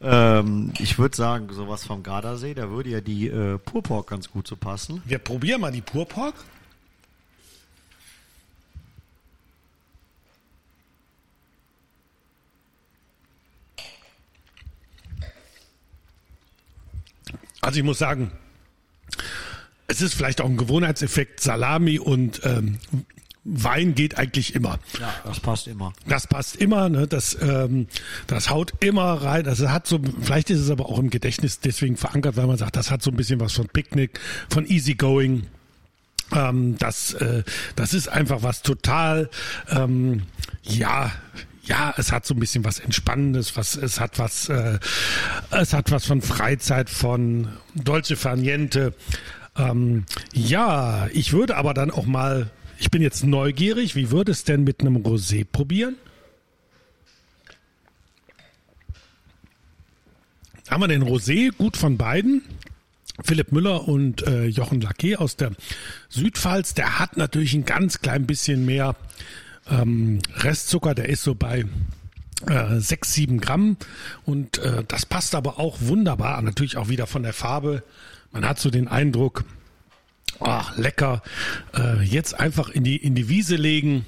Ähm, 0.00 0.72
ich 0.78 0.98
würde 0.98 1.16
sagen, 1.16 1.48
sowas 1.50 1.84
vom 1.84 2.02
Gardasee, 2.02 2.54
da 2.54 2.70
würde 2.70 2.90
ja 2.90 3.00
die 3.00 3.28
äh, 3.28 3.58
Purpork 3.58 4.08
ganz 4.08 4.30
gut 4.30 4.46
zu 4.46 4.54
so 4.54 4.60
passen. 4.60 5.02
Wir 5.06 5.18
probieren 5.18 5.62
mal 5.62 5.72
die 5.72 5.80
Purpork. 5.80 6.34
Also 17.64 17.78
ich 17.78 17.84
muss 17.84 17.98
sagen, 17.98 18.30
es 19.86 20.02
ist 20.02 20.14
vielleicht 20.14 20.40
auch 20.40 20.48
ein 20.48 20.58
Gewohnheitseffekt. 20.58 21.40
Salami 21.40 21.98
und 21.98 22.40
ähm, 22.44 22.78
Wein 23.44 23.94
geht 23.94 24.18
eigentlich 24.18 24.54
immer. 24.54 24.78
Ja, 25.00 25.14
das 25.24 25.40
passt 25.40 25.66
immer. 25.66 25.92
Das 26.06 26.26
passt 26.26 26.56
immer, 26.56 26.88
ne? 26.88 27.06
Das, 27.06 27.36
ähm, 27.40 27.88
das 28.26 28.50
haut 28.50 28.72
immer 28.80 29.22
rein. 29.22 29.44
Das 29.44 29.60
hat 29.60 29.86
so, 29.86 29.98
vielleicht 30.20 30.50
ist 30.50 30.60
es 30.60 30.70
aber 30.70 30.86
auch 30.86 30.98
im 30.98 31.10
Gedächtnis 31.10 31.60
deswegen 31.60 31.96
verankert, 31.96 32.36
weil 32.36 32.46
man 32.46 32.56
sagt, 32.58 32.76
das 32.76 32.90
hat 32.90 33.02
so 33.02 33.10
ein 33.10 33.16
bisschen 33.16 33.40
was 33.40 33.52
von 33.52 33.68
Picknick, 33.68 34.20
von 34.48 34.66
Easygoing. 34.66 35.46
Ähm, 36.32 36.76
das, 36.78 37.14
äh, 37.14 37.44
das 37.76 37.92
ist 37.94 38.08
einfach 38.08 38.42
was 38.42 38.62
total, 38.62 39.28
ähm, 39.70 40.22
ja, 40.62 41.12
ja, 41.66 41.94
es 41.96 42.12
hat 42.12 42.26
so 42.26 42.34
ein 42.34 42.40
bisschen 42.40 42.64
was 42.64 42.78
Entspannendes, 42.78 43.56
was 43.56 43.76
es 43.76 44.00
hat 44.00 44.18
was, 44.18 44.48
äh, 44.48 44.78
es 45.50 45.72
hat 45.72 45.90
was 45.90 46.06
von 46.06 46.20
Freizeit, 46.20 46.90
von 46.90 47.48
Dolce 47.74 48.16
Farniente. 48.16 48.94
Ähm, 49.56 50.04
ja, 50.32 51.08
ich 51.12 51.32
würde 51.32 51.56
aber 51.56 51.74
dann 51.74 51.90
auch 51.90 52.06
mal, 52.06 52.50
ich 52.78 52.90
bin 52.90 53.02
jetzt 53.02 53.24
neugierig, 53.24 53.94
wie 53.94 54.10
würde 54.10 54.32
es 54.32 54.44
denn 54.44 54.64
mit 54.64 54.80
einem 54.80 54.96
Rosé 54.98 55.44
probieren? 55.44 55.96
Haben 60.68 60.82
wir 60.82 60.88
den 60.88 61.04
Rosé 61.04 61.52
gut 61.56 61.76
von 61.76 61.96
beiden? 61.96 62.42
Philipp 63.22 63.52
Müller 63.52 63.86
und 63.86 64.26
äh, 64.26 64.46
Jochen 64.46 64.80
Lacquet 64.80 65.16
aus 65.16 65.36
der 65.36 65.52
Südpfalz, 66.08 66.74
der 66.74 66.98
hat 66.98 67.16
natürlich 67.16 67.54
ein 67.54 67.64
ganz 67.64 68.00
klein 68.00 68.26
bisschen 68.26 68.66
mehr 68.66 68.96
Ähm, 69.70 70.20
Restzucker, 70.36 70.94
der 70.94 71.08
ist 71.08 71.22
so 71.22 71.34
bei 71.34 71.64
äh, 72.46 72.78
6, 72.78 73.12
7 73.12 73.40
Gramm 73.40 73.76
und 74.24 74.58
äh, 74.58 74.84
das 74.86 75.06
passt 75.06 75.34
aber 75.34 75.58
auch 75.58 75.78
wunderbar, 75.80 76.40
natürlich 76.42 76.76
auch 76.76 76.88
wieder 76.88 77.06
von 77.06 77.22
der 77.22 77.32
Farbe. 77.32 77.82
Man 78.32 78.46
hat 78.46 78.58
so 78.58 78.70
den 78.70 78.88
Eindruck, 78.88 79.44
ach, 80.40 80.76
lecker, 80.76 81.22
äh, 81.76 82.02
jetzt 82.02 82.38
einfach 82.38 82.68
in 82.68 82.84
die, 82.84 82.96
in 82.96 83.14
die 83.14 83.28
Wiese 83.28 83.56
legen, 83.56 84.04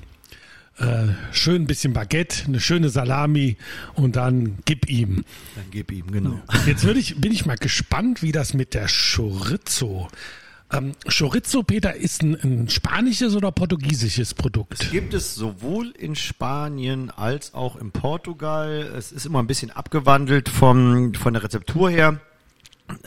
äh, 0.78 1.06
schön 1.32 1.62
ein 1.62 1.66
bisschen 1.66 1.94
Baguette, 1.94 2.44
eine 2.46 2.60
schöne 2.60 2.90
Salami 2.90 3.56
und 3.94 4.16
dann 4.16 4.58
gib 4.66 4.90
ihm. 4.90 5.24
Dann 5.54 5.70
gib 5.70 5.90
ihm, 5.90 6.10
genau. 6.10 6.42
Jetzt 6.66 6.84
würde 6.84 7.00
ich, 7.00 7.18
bin 7.18 7.32
ich 7.32 7.46
mal 7.46 7.56
gespannt, 7.56 8.22
wie 8.22 8.32
das 8.32 8.52
mit 8.52 8.74
der 8.74 8.86
Chorizo. 8.88 10.08
Ähm, 10.72 10.92
Chorizo, 11.08 11.62
Peter, 11.62 11.94
ist 11.94 12.22
ein, 12.22 12.34
ein 12.42 12.68
spanisches 12.68 13.36
oder 13.36 13.52
portugiesisches 13.52 14.34
Produkt? 14.34 14.90
Gibt 14.90 15.14
es 15.14 15.34
sowohl 15.34 15.90
in 15.96 16.16
Spanien 16.16 17.10
als 17.10 17.54
auch 17.54 17.76
in 17.76 17.92
Portugal. 17.92 18.92
Es 18.96 19.12
ist 19.12 19.26
immer 19.26 19.38
ein 19.40 19.46
bisschen 19.46 19.70
abgewandelt 19.70 20.48
vom, 20.48 21.14
von 21.14 21.34
der 21.34 21.44
Rezeptur 21.44 21.90
her. 21.90 22.20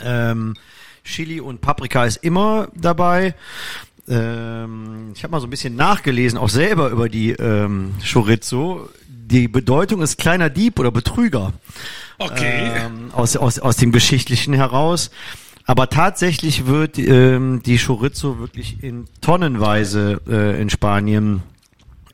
Ähm, 0.01 0.56
Chili 1.04 1.42
und 1.42 1.60
Paprika 1.60 2.06
ist 2.06 2.18
immer 2.18 2.70
dabei. 2.75 3.36
Ähm, 4.08 5.12
ich 5.13 5.24
habe 5.24 5.32
mal 5.32 5.42
so 5.42 5.48
ein 5.48 5.50
bisschen 5.50 5.75
nachgelesen, 5.75 6.39
auch 6.39 6.50
selber 6.50 6.89
über 6.89 7.10
die 7.10 7.32
ähm, 7.32 7.96
Chorizo. 8.10 8.89
Die 9.08 9.48
Bedeutung 9.48 10.01
ist 10.01 10.18
kleiner 10.18 10.50
Dieb 10.50 10.80
oder 10.80 10.92
Betrüger. 10.92 11.54
Okay. 12.18 12.72
Ähm, 12.75 13.12
aus, 13.13 13.36
aus, 13.38 13.60
aus 13.60 13.75
dem 13.75 13.92
Geschichtlichen 13.92 14.54
heraus. 14.54 15.12
Aber 15.69 15.88
tatsächlich 15.88 16.65
wird 16.65 16.97
ähm, 16.97 17.61
die 17.63 17.77
Chorizo 17.77 18.39
wirklich 18.39 18.81
in 18.81 19.05
tonnenweise 19.21 20.19
äh, 20.27 20.59
in 20.59 20.71
Spanien 20.71 21.43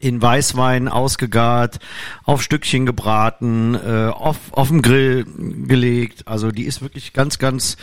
in 0.02 0.22
Weißwein 0.22 0.90
ausgegart, 0.90 1.80
auf 2.26 2.44
Stückchen 2.44 2.86
gebraten, 2.86 3.76
äh, 3.76 4.08
auf, 4.08 4.36
auf 4.52 4.68
dem 4.68 4.82
Grill 4.82 5.26
gelegt. 5.68 6.28
Also 6.28 6.52
die 6.52 6.66
ist 6.66 6.82
wirklich 6.82 7.14
ganz, 7.14 7.40
ganz 7.40 7.78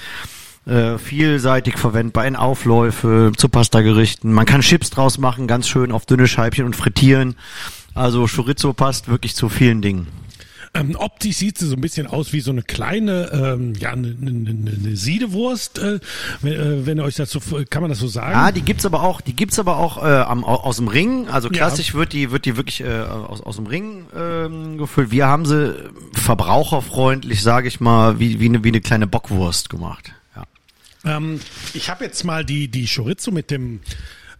äh, 0.66 0.98
vielseitig 0.98 1.78
verwendbar 1.78 2.26
in 2.26 2.36
Aufläufe, 2.36 3.32
zu 3.34 3.48
Pastagerichten. 3.48 4.30
Man 4.30 4.44
kann 4.44 4.60
Chips 4.60 4.90
draus 4.90 5.16
machen, 5.16 5.46
ganz 5.46 5.68
schön 5.68 5.90
auf 5.90 6.04
dünne 6.04 6.28
Scheibchen 6.28 6.66
und 6.66 6.76
frittieren. 6.76 7.34
Also 7.94 8.26
Chorizo 8.26 8.74
passt 8.74 9.08
wirklich 9.08 9.34
zu 9.34 9.48
vielen 9.48 9.80
Dingen. 9.80 10.06
Ähm, 10.74 10.96
optisch 10.96 11.36
sieht 11.36 11.58
sie 11.58 11.66
so 11.66 11.74
ein 11.76 11.82
bisschen 11.82 12.06
aus 12.06 12.32
wie 12.32 12.40
so 12.40 12.50
eine 12.50 12.62
kleine, 12.62 13.30
ähm, 13.32 13.74
ja, 13.78 13.90
eine, 13.90 14.16
eine, 14.18 14.50
eine 14.50 14.96
Siedewurst, 14.96 15.78
äh, 15.78 16.00
wenn, 16.40 16.52
äh, 16.54 16.86
wenn 16.86 16.98
ihr 16.98 17.04
euch 17.04 17.16
dazu, 17.16 17.40
kann 17.68 17.82
man 17.82 17.90
das 17.90 17.98
so 17.98 18.08
sagen? 18.08 18.32
Ja, 18.32 18.52
die 18.52 18.62
gibt's 18.62 18.86
aber 18.86 19.02
auch, 19.02 19.20
die 19.20 19.36
gibt's 19.36 19.58
aber 19.58 19.76
auch 19.76 20.02
äh, 20.02 20.08
am, 20.08 20.44
aus 20.44 20.76
dem 20.76 20.88
Ring. 20.88 21.28
Also 21.28 21.50
klassisch 21.50 21.88
ja. 21.88 21.94
wird 21.94 22.14
die, 22.14 22.30
wird 22.30 22.46
die 22.46 22.56
wirklich 22.56 22.80
äh, 22.80 23.02
aus, 23.02 23.42
aus 23.42 23.56
dem 23.56 23.66
Ring 23.66 24.06
ähm, 24.16 24.78
gefüllt. 24.78 25.10
Wir 25.10 25.26
haben 25.26 25.44
sie 25.44 25.74
verbraucherfreundlich, 26.14 27.42
sage 27.42 27.68
ich 27.68 27.80
mal, 27.80 28.18
wie, 28.18 28.40
wie, 28.40 28.46
eine, 28.46 28.64
wie 28.64 28.68
eine 28.68 28.80
kleine 28.80 29.06
Bockwurst 29.06 29.68
gemacht. 29.68 30.12
Ja. 30.34 30.46
Ähm, 31.16 31.40
ich 31.74 31.90
habe 31.90 32.04
jetzt 32.04 32.24
mal 32.24 32.46
die, 32.46 32.68
die 32.68 32.86
Chorizo 32.86 33.30
mit 33.30 33.50
dem 33.50 33.80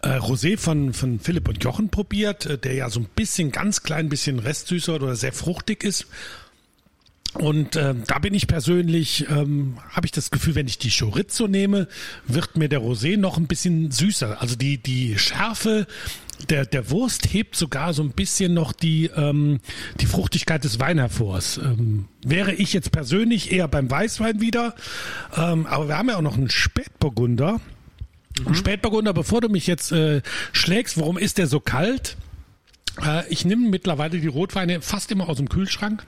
äh, 0.02 0.18
Rosé 0.18 0.58
von, 0.58 0.92
von 0.92 1.20
Philipp 1.20 1.48
und 1.48 1.62
Jochen 1.62 1.88
probiert, 1.88 2.46
äh, 2.46 2.58
der 2.58 2.74
ja 2.74 2.90
so 2.90 3.00
ein 3.00 3.06
bisschen, 3.14 3.52
ganz 3.52 3.82
klein 3.82 4.08
bisschen 4.08 4.38
restsüßer 4.38 4.94
oder 4.94 5.16
sehr 5.16 5.32
fruchtig 5.32 5.84
ist. 5.84 6.06
Und 7.34 7.76
äh, 7.76 7.94
da 8.06 8.18
bin 8.18 8.34
ich 8.34 8.46
persönlich, 8.46 9.26
ähm, 9.30 9.78
habe 9.90 10.06
ich 10.06 10.12
das 10.12 10.30
Gefühl, 10.30 10.54
wenn 10.54 10.66
ich 10.66 10.76
die 10.76 10.90
Chorizo 10.90 11.48
nehme, 11.48 11.88
wird 12.26 12.58
mir 12.58 12.68
der 12.68 12.80
Rosé 12.80 13.16
noch 13.16 13.38
ein 13.38 13.46
bisschen 13.46 13.90
süßer. 13.90 14.42
Also 14.42 14.54
die, 14.54 14.76
die 14.76 15.18
Schärfe 15.18 15.86
der, 16.50 16.66
der 16.66 16.90
Wurst 16.90 17.32
hebt 17.32 17.56
sogar 17.56 17.94
so 17.94 18.02
ein 18.02 18.10
bisschen 18.10 18.52
noch 18.52 18.72
die, 18.72 19.06
ähm, 19.16 19.60
die 20.00 20.06
Fruchtigkeit 20.06 20.64
des 20.64 20.78
Wein 20.78 20.98
hervor. 20.98 21.40
Ähm, 21.62 22.06
wäre 22.24 22.52
ich 22.52 22.72
jetzt 22.72 22.92
persönlich 22.92 23.52
eher 23.52 23.68
beim 23.68 23.90
Weißwein 23.90 24.40
wieder. 24.40 24.74
Ähm, 25.36 25.66
aber 25.66 25.88
wir 25.88 25.96
haben 25.96 26.08
ja 26.08 26.16
auch 26.16 26.22
noch 26.22 26.36
einen 26.36 26.50
Spätburgunder. 26.50 27.60
Mhm. 28.40 28.54
Spätburgunder, 28.54 29.12
bevor 29.12 29.40
du 29.40 29.48
mich 29.48 29.66
jetzt 29.66 29.92
äh, 29.92 30.22
schlägst, 30.52 30.98
warum 30.98 31.18
ist 31.18 31.38
der 31.38 31.46
so 31.46 31.60
kalt? 31.60 32.16
Äh, 33.02 33.28
ich 33.28 33.44
nehme 33.44 33.68
mittlerweile 33.68 34.18
die 34.18 34.28
Rotweine 34.28 34.80
fast 34.80 35.10
immer 35.10 35.28
aus 35.28 35.36
dem 35.36 35.48
Kühlschrank 35.48 36.06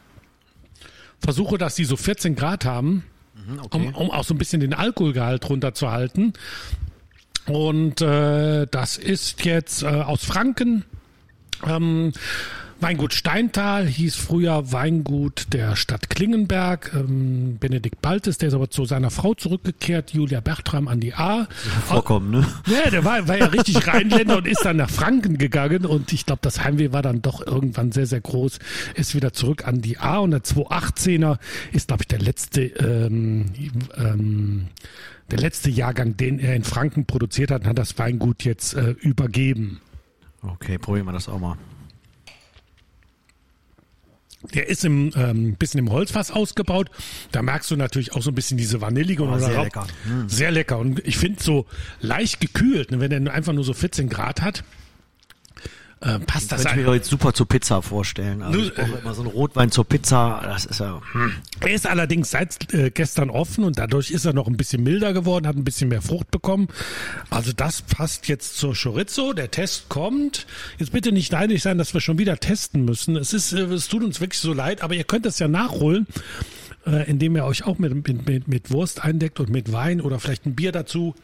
versuche, 1.21 1.59
dass 1.59 1.75
die 1.75 1.85
so 1.85 1.97
14 1.97 2.37
Grad 2.37 2.65
haben, 2.65 3.05
mhm, 3.35 3.59
okay. 3.61 3.77
um, 3.77 3.95
um 3.95 4.11
auch 4.11 4.25
so 4.25 4.35
ein 4.35 4.39
bisschen 4.39 4.61
den 4.61 4.75
Alkoholgehalt 4.75 5.49
runterzuhalten. 5.49 6.35
Und 7.47 8.01
äh, 8.01 8.67
das 8.71 8.97
ist 8.97 9.45
jetzt 9.45 9.83
äh, 9.83 9.87
aus 9.87 10.25
Franken. 10.25 10.85
Ähm, 11.67 12.13
Weingut 12.85 13.15
Steintal 13.15 13.87
hieß 13.87 14.15
früher 14.15 14.71
Weingut 14.71 15.55
der 15.55 15.75
Stadt 15.75 16.11
Klingenberg. 16.11 16.93
Ähm, 16.95 17.57
Benedikt 17.59 18.03
Baltes, 18.03 18.37
der 18.37 18.49
ist 18.49 18.55
aber 18.55 18.69
zu 18.69 18.85
seiner 18.85 19.11
Frau 19.11 19.33
zurückgekehrt, 19.33 20.13
Julia 20.13 20.41
Bertram 20.41 20.87
an 20.87 21.01
die 21.01 21.15
A. 21.15 21.49
Vorkommen, 21.87 22.31
ne? 22.31 22.47
Ja, 22.67 22.91
der 22.91 23.03
war, 23.03 23.27
war 23.27 23.39
ja 23.39 23.47
richtig 23.47 23.87
Rheinländer 23.87 24.37
und 24.37 24.47
ist 24.47 24.67
dann 24.67 24.77
nach 24.77 24.91
Franken 24.91 25.39
gegangen 25.39 25.87
und 25.87 26.13
ich 26.13 26.27
glaube, 26.27 26.41
das 26.43 26.63
Heimweh 26.63 26.93
war 26.93 27.01
dann 27.01 27.23
doch 27.23 27.47
irgendwann 27.47 27.91
sehr, 27.91 28.05
sehr 28.05 28.21
groß. 28.21 28.59
Ist 28.97 29.15
wieder 29.15 29.33
zurück 29.33 29.67
an 29.67 29.81
die 29.81 29.97
A 29.97 30.19
und 30.19 30.33
der 30.33 30.43
218er 30.43 31.39
ist, 31.73 31.89
glaube 31.89 32.03
ich, 32.03 32.09
der 32.09 32.21
letzte 32.21 32.65
ähm, 32.65 33.47
ähm, 33.97 34.67
der 35.31 35.39
letzte 35.39 35.71
Jahrgang, 35.71 36.19
den 36.19 36.39
er 36.39 36.55
in 36.55 36.65
Franken 36.65 37.07
produziert 37.07 37.51
hat, 37.51 37.65
hat 37.65 37.79
das 37.79 37.99
Weingut 37.99 38.45
jetzt 38.45 38.75
äh, 38.75 38.91
übergeben. 38.91 39.81
Okay, 40.43 40.77
probieren 40.77 41.07
wir 41.07 41.13
das 41.13 41.31
auch 41.31 41.41
mal. 41.41 41.57
Der 44.53 44.69
ist 44.69 44.85
im 44.85 45.11
ähm, 45.17 45.55
bisschen 45.55 45.79
im 45.79 45.91
Holzfass 45.91 46.31
ausgebaut. 46.31 46.91
Da 47.33 47.43
merkst 47.43 47.71
du 47.71 47.77
natürlich 47.77 48.13
auch 48.13 48.23
so 48.23 48.31
ein 48.31 48.35
bisschen 48.35 48.59
diese 48.59 48.81
vanillige 48.81 49.23
oh, 49.23 49.39
sehr 49.39 49.63
lecker. 49.63 49.87
Hm. 50.05 50.29
Sehr 50.29 50.51
lecker. 50.51 50.79
Und 50.79 51.01
ich 51.07 51.17
finde 51.17 51.43
so 51.43 51.67
leicht 52.01 52.41
gekühlt, 52.41 52.91
ne, 52.91 53.01
wenn 53.01 53.11
er 53.11 53.33
einfach 53.33 53.53
nur 53.53 53.65
so 53.65 53.73
14 53.73 54.09
Grad 54.09 54.43
hat. 54.43 54.65
Äh, 56.05 56.19
passt 56.19 56.53
das 56.53 56.65
Könnte 56.65 56.81
ich 56.81 56.87
mir 56.87 56.95
jetzt 56.95 57.09
super 57.09 57.33
zur 57.33 57.49
Pizza 57.49 57.81
vorstellen. 57.81 58.43
Also 58.43 58.59
ich 58.59 58.75
brauche 58.75 58.99
immer 58.99 59.15
so 59.15 59.23
einen 59.23 59.31
Rotwein 59.31 59.71
zur 59.71 59.85
Pizza. 59.87 60.41
Das 60.45 60.67
ist 60.67 60.81
ja. 60.81 61.01
Hm. 61.13 61.33
Er 61.61 61.71
ist 61.71 61.87
allerdings 61.87 62.31
seit 62.31 62.73
äh, 62.75 62.91
gestern 62.91 63.31
offen 63.31 63.65
und 63.65 63.79
dadurch 63.79 64.11
ist 64.11 64.27
er 64.27 64.35
noch 64.35 64.47
ein 64.47 64.57
bisschen 64.59 64.83
milder 64.83 65.15
geworden, 65.15 65.47
hat 65.47 65.57
ein 65.57 65.65
bisschen 65.65 65.89
mehr 65.89 66.03
Frucht 66.03 66.31
bekommen. 66.31 66.69
Also 67.31 67.53
das 67.53 67.81
passt 67.81 68.29
jetzt 68.29 68.59
zur 68.59 68.75
Chorizo. 68.75 69.33
Der 69.33 69.51
Test 69.51 69.89
kommt. 69.89 70.47
Jetzt 70.79 70.93
bitte 70.93 71.11
nicht 71.11 71.33
neidisch 71.33 71.63
sein, 71.63 71.79
dass 71.79 71.95
wir 71.95 72.03
schon 72.03 72.19
wieder 72.19 72.39
testen 72.39 72.85
müssen. 72.85 73.17
Es 73.17 73.33
ist, 73.33 73.55
äh, 73.55 73.63
es 73.63 73.89
tut 73.89 74.05
uns 74.05 74.21
wirklich 74.21 74.41
so 74.41 74.53
leid, 74.53 74.83
aber 74.83 74.95
ihr 74.95 75.05
könnt 75.05 75.25
das 75.25 75.39
ja 75.39 75.49
nachholen 75.49 76.07
äh, 76.87 77.09
indem 77.09 77.37
ihr 77.37 77.45
euch 77.45 77.65
auch 77.65 77.79
mit, 77.79 78.27
mit, 78.27 78.47
mit 78.47 78.71
Wurst 78.71 79.03
eindeckt 79.03 79.41
und 79.41 79.49
mit 79.49 79.73
Wein 79.73 80.03
oder 80.03 80.21
vielleicht 80.21 80.45
ein 80.45 80.55
Bier 80.55 80.71
dazu. 80.71 81.15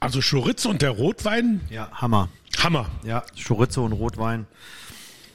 Also 0.00 0.20
Chorizo 0.22 0.70
und 0.70 0.80
der 0.80 0.90
Rotwein? 0.90 1.60
Ja, 1.68 1.90
Hammer. 1.92 2.30
Hammer. 2.58 2.90
Ja, 3.04 3.22
Chorizo 3.46 3.84
und 3.84 3.92
Rotwein 3.92 4.46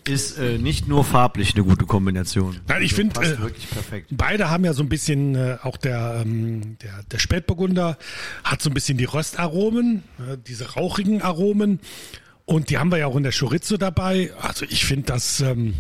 ist 0.07 0.39
äh, 0.39 0.57
nicht 0.57 0.87
nur 0.87 1.03
farblich 1.03 1.53
eine 1.53 1.63
gute 1.63 1.85
Kombination. 1.85 2.59
Nein, 2.67 2.81
ich 2.81 2.97
also 2.97 3.21
finde 3.21 3.21
äh, 3.21 3.39
wirklich 3.39 3.69
perfekt. 3.69 4.07
Beide 4.11 4.49
haben 4.49 4.65
ja 4.65 4.73
so 4.73 4.81
ein 4.81 4.89
bisschen 4.89 5.35
äh, 5.35 5.57
auch 5.61 5.77
der 5.77 6.21
ähm, 6.23 6.77
der 6.79 7.03
der 7.03 7.19
Spätburgunder 7.19 7.97
hat 8.43 8.61
so 8.61 8.71
ein 8.71 8.73
bisschen 8.73 8.97
die 8.97 9.05
Röstaromen, 9.05 10.03
äh, 10.19 10.37
diese 10.47 10.73
rauchigen 10.73 11.21
Aromen 11.21 11.79
und 12.45 12.71
die 12.71 12.79
haben 12.79 12.91
wir 12.91 12.97
ja 12.97 13.07
auch 13.07 13.15
in 13.15 13.23
der 13.23 13.33
Chorizo 13.33 13.77
dabei. 13.77 14.31
Also 14.41 14.65
ich 14.67 14.85
finde 14.85 15.07
das 15.07 15.41
ähm, 15.41 15.75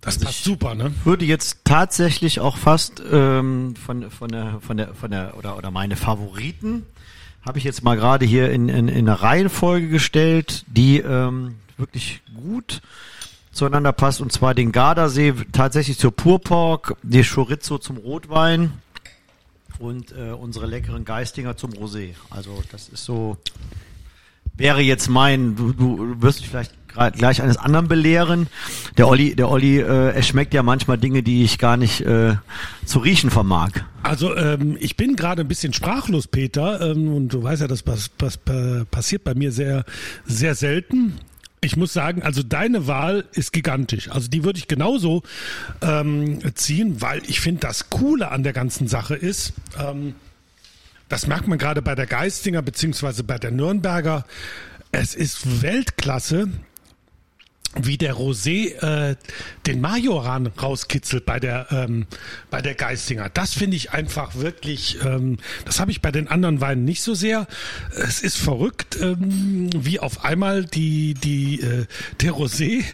das 0.00 0.14
also 0.14 0.26
passt 0.26 0.44
super, 0.44 0.74
ne? 0.76 0.92
Würde 1.04 1.24
jetzt 1.24 1.58
tatsächlich 1.64 2.38
auch 2.38 2.56
fast 2.56 3.02
ähm, 3.10 3.74
von 3.74 4.12
von 4.12 4.28
der 4.28 4.60
von 4.60 4.76
der 4.76 4.94
von 4.94 5.10
der 5.10 5.36
oder 5.36 5.56
oder 5.56 5.72
meine 5.72 5.96
Favoriten 5.96 6.86
habe 7.42 7.58
ich 7.58 7.64
jetzt 7.64 7.82
mal 7.82 7.96
gerade 7.96 8.26
hier 8.26 8.50
in, 8.50 8.68
in, 8.68 8.88
in 8.88 9.08
eine 9.08 9.22
Reihenfolge 9.22 9.88
gestellt, 9.88 10.64
die 10.68 10.98
ähm, 10.98 11.56
wirklich 11.76 12.20
gut 12.34 12.82
zueinander 13.52 13.92
passt. 13.92 14.20
Und 14.20 14.32
zwar 14.32 14.54
den 14.54 14.72
Gardasee 14.72 15.34
tatsächlich 15.52 15.98
zur 15.98 16.12
Purpork, 16.12 16.96
die 17.02 17.22
Chorizo 17.22 17.78
zum 17.78 17.96
Rotwein 17.96 18.72
und 19.78 20.12
äh, 20.12 20.32
unsere 20.32 20.66
leckeren 20.66 21.04
Geistinger 21.04 21.56
zum 21.56 21.72
Rosé. 21.72 22.14
Also 22.30 22.62
das 22.72 22.88
ist 22.88 23.04
so, 23.04 23.36
wäre 24.54 24.80
jetzt 24.80 25.08
mein, 25.08 25.56
du, 25.56 25.72
du 25.72 26.20
wirst 26.20 26.40
dich 26.40 26.48
vielleicht 26.48 26.72
gleich 27.16 27.42
eines 27.42 27.56
anderen 27.56 27.88
belehren. 27.88 28.48
Der 28.96 29.08
Olli, 29.08 29.34
der 29.34 29.50
Olli, 29.50 29.78
äh, 29.78 30.14
er 30.14 30.22
schmeckt 30.22 30.54
ja 30.54 30.62
manchmal 30.62 30.98
Dinge, 30.98 31.22
die 31.22 31.44
ich 31.44 31.58
gar 31.58 31.76
nicht 31.76 32.00
äh, 32.02 32.34
zu 32.84 32.98
riechen 32.98 33.30
vermag. 33.30 33.70
Also 34.02 34.36
ähm, 34.36 34.76
ich 34.80 34.96
bin 34.96 35.16
gerade 35.16 35.42
ein 35.42 35.48
bisschen 35.48 35.72
sprachlos, 35.72 36.26
Peter, 36.26 36.80
ähm, 36.80 37.12
und 37.14 37.28
du 37.28 37.42
weißt 37.42 37.62
ja, 37.62 37.68
das 37.68 37.82
pass, 37.82 38.08
pass, 38.08 38.38
passiert 38.90 39.24
bei 39.24 39.34
mir 39.34 39.52
sehr, 39.52 39.84
sehr 40.26 40.54
selten. 40.54 41.14
Ich 41.60 41.76
muss 41.76 41.92
sagen, 41.92 42.22
also 42.22 42.42
deine 42.42 42.86
Wahl 42.86 43.24
ist 43.32 43.52
gigantisch. 43.52 44.10
Also 44.10 44.28
die 44.28 44.44
würde 44.44 44.58
ich 44.58 44.68
genauso 44.68 45.22
ähm, 45.82 46.38
ziehen, 46.54 47.00
weil 47.00 47.22
ich 47.26 47.40
finde, 47.40 47.60
das 47.60 47.90
Coole 47.90 48.30
an 48.30 48.44
der 48.44 48.52
ganzen 48.52 48.86
Sache 48.86 49.16
ist, 49.16 49.54
ähm, 49.78 50.14
das 51.08 51.26
merkt 51.26 51.48
man 51.48 51.58
gerade 51.58 51.82
bei 51.82 51.94
der 51.94 52.06
Geistinger 52.06 52.62
beziehungsweise 52.62 53.24
bei 53.24 53.38
der 53.38 53.50
Nürnberger, 53.50 54.24
es 54.92 55.14
ist 55.14 55.62
Weltklasse, 55.62 56.48
wie 57.74 57.98
der 57.98 58.14
Rosé 58.14 58.74
äh, 58.82 59.16
den 59.66 59.80
Majoran 59.80 60.46
rauskitzelt 60.46 61.26
bei 61.26 61.38
der 61.38 61.66
ähm, 61.70 62.06
bei 62.50 62.62
der 62.62 62.74
Geistinger. 62.74 63.28
Das 63.28 63.52
finde 63.52 63.76
ich 63.76 63.92
einfach 63.92 64.34
wirklich. 64.36 64.98
Ähm, 65.04 65.38
das 65.64 65.78
habe 65.78 65.90
ich 65.90 66.00
bei 66.00 66.10
den 66.10 66.28
anderen 66.28 66.60
Weinen 66.60 66.84
nicht 66.84 67.02
so 67.02 67.14
sehr. 67.14 67.46
Es 67.90 68.22
ist 68.22 68.38
verrückt, 68.38 68.98
ähm, 69.00 69.70
wie 69.76 70.00
auf 70.00 70.24
einmal 70.24 70.64
die 70.64 71.14
die 71.14 71.60
äh, 71.60 71.86
der 72.20 72.32
Rosé. 72.32 72.80
Äh, 72.80 72.84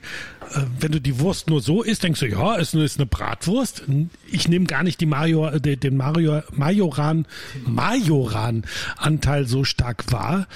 wenn 0.81 0.93
du 0.93 1.01
die 1.01 1.21
Wurst 1.21 1.49
nur 1.49 1.61
so 1.61 1.83
isst, 1.83 2.03
denkst 2.03 2.21
du, 2.21 2.29
ja, 2.29 2.57
es 2.57 2.75
ist 2.75 2.99
eine 2.99 3.07
Bratwurst. 3.07 3.85
Ich 4.31 4.49
nehme 4.49 4.67
gar 4.67 4.83
nicht 4.83 5.01
die 5.01 5.07
Major, 5.07 5.59
den 5.61 5.97
Mario, 5.97 6.43
Majoran, 6.53 7.27
Majoran-Anteil 7.65 9.47
so 9.47 9.65
stark 9.65 10.11
wahr. 10.13 10.47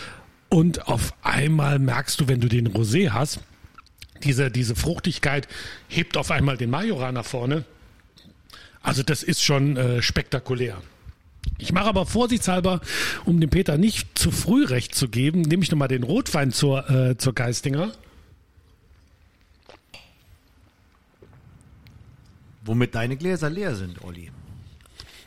Und 0.51 0.89
auf 0.89 1.13
einmal 1.23 1.79
merkst 1.79 2.21
du, 2.21 2.29
wenn 2.29 2.41
du 2.41 2.49
den 2.49 2.69
Rosé 2.69 3.11
hast, 3.11 3.41
diese, 4.25 4.51
diese 4.51 4.77
Fruchtigkeit 4.77 5.49
hebt 5.89 6.17
auf 6.17 6.31
einmal 6.31 6.57
den 6.57 6.71
Majoran 6.71 7.15
nach 7.15 7.25
vorne. 7.25 7.65
Also 8.83 9.03
das 9.03 9.23
ist 9.23 9.43
schon 9.43 9.77
äh, 9.77 10.03
spektakulär. 10.03 10.81
Ich 11.59 11.73
mache 11.73 11.87
aber 11.87 12.07
vorsichtshalber, 12.07 12.81
um 13.25 13.41
dem 13.41 13.51
Peter 13.51 13.79
nicht 13.79 14.19
zu 14.19 14.31
früh 14.31 14.65
recht 14.65 14.95
zu 14.95 15.09
geben, 15.09 15.43
nehme 15.43 15.63
ich 15.63 15.71
nochmal 15.71 15.89
den 15.89 16.03
Rotwein 16.03 16.53
zur, 16.53 16.89
äh, 16.89 17.17
zur 17.17 17.35
Geistinger. 17.35 17.93
Womit 22.65 22.95
deine 22.95 23.17
Gläser 23.17 23.51
leer 23.51 23.75
sind, 23.75 24.05
Olli. 24.05 24.31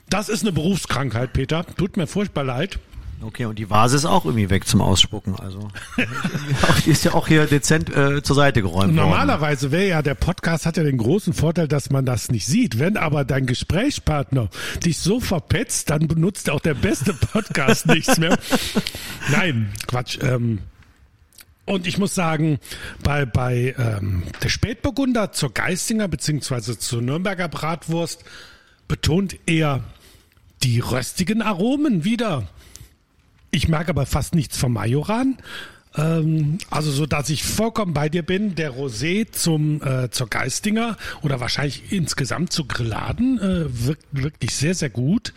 Das 0.10 0.30
ist 0.30 0.44
eine 0.44 0.52
Berufskrankheit, 0.52 1.34
Peter. 1.34 1.66
Tut 1.78 1.98
mir 1.98 2.06
furchtbar 2.06 2.44
leid. 2.44 2.80
Okay, 3.24 3.46
und 3.46 3.60
die 3.60 3.70
Vase 3.70 3.96
ist 3.96 4.06
auch 4.06 4.26
irgendwie 4.26 4.50
weg 4.50 4.68
zum 4.68 4.82
Ausspucken. 4.82 5.36
Also 5.36 5.68
die 6.86 6.90
ist 6.90 7.04
ja 7.06 7.14
auch 7.14 7.28
hier 7.28 7.46
dezent 7.46 7.96
äh, 7.96 8.24
zur 8.24 8.36
Seite 8.36 8.62
geräumt 8.62 8.96
Normalerweise 8.96 9.72
wäre 9.72 9.88
ja 9.88 10.02
der 10.02 10.16
Podcast 10.16 10.66
hat 10.66 10.78
ja 10.78 10.84
den 10.84 10.98
großen 10.98 11.34
Vorteil, 11.34 11.68
dass 11.68 11.92
man 11.92 12.06
das 12.06 12.32
nicht 12.32 12.48
sieht. 12.48 12.80
Wenn 12.80 12.98
aber 12.98 13.24
dein 13.24 13.46
Gesprächspartner 13.46 14.50
dich 14.84 14.98
so 15.00 15.20
verpetzt, 15.20 15.90
dann 15.92 16.08
benutzt 16.08 16.50
auch 16.50 16.60
der 16.60 16.74
beste 16.74 17.14
Podcast 17.14 17.86
nichts 17.86 18.18
mehr. 18.18 18.38
Nein, 19.32 19.72
Quatsch. 19.88 20.18
Ähm, 20.22 20.60
und 21.66 21.86
ich 21.86 21.98
muss 22.00 22.16
sagen, 22.16 22.60
bei, 23.04 23.26
bei 23.26 23.76
ähm, 23.78 24.24
der 24.42 24.50
Spätburgunder 24.50 25.32
zur 25.32 25.54
Geistinger 25.54 26.08
beziehungsweise 26.08 26.80
zur 26.80 27.02
Nürnberger 27.02 27.48
Bratwurst 27.48 28.24
betont 28.88 29.38
er 29.46 29.84
die 30.64 30.80
röstigen 30.80 31.42
Aromen 31.42 32.04
wieder. 32.04 32.48
Ich 33.52 33.68
mag 33.68 33.90
aber 33.90 34.06
fast 34.06 34.34
nichts 34.34 34.58
vom 34.58 34.74
Majoran. 34.74 35.38
Ähm, 35.96 36.58
also 36.70 36.90
so, 36.92 37.06
dass 37.06 37.30
ich 37.30 37.44
vollkommen 37.44 37.94
bei 37.94 38.08
dir 38.08 38.24
bin. 38.24 38.56
Der 38.56 38.74
Rosé 38.74 39.30
zum 39.32 39.82
äh, 39.84 40.10
zur 40.10 40.28
Geistinger 40.28 40.98
oder 41.22 41.40
wahrscheinlich 41.40 41.92
insgesamt 41.92 42.54
zu 42.54 42.66
Grilladen 42.66 43.40
äh, 43.40 43.86
wirkt 43.86 44.06
wirklich 44.12 44.56
sehr 44.56 44.74
sehr 44.74 44.90
gut. 44.90 45.34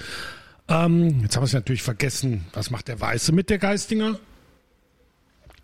Ähm, 0.69 1.21
jetzt 1.23 1.37
haben 1.37 1.43
wir 1.43 1.47
es 1.47 1.53
natürlich 1.53 1.83
vergessen. 1.83 2.47
Was 2.53 2.71
macht 2.71 2.89
der 2.89 3.01
Weiße 3.01 3.33
mit 3.33 3.51
der 3.51 3.59
Geistinger? 3.59 4.19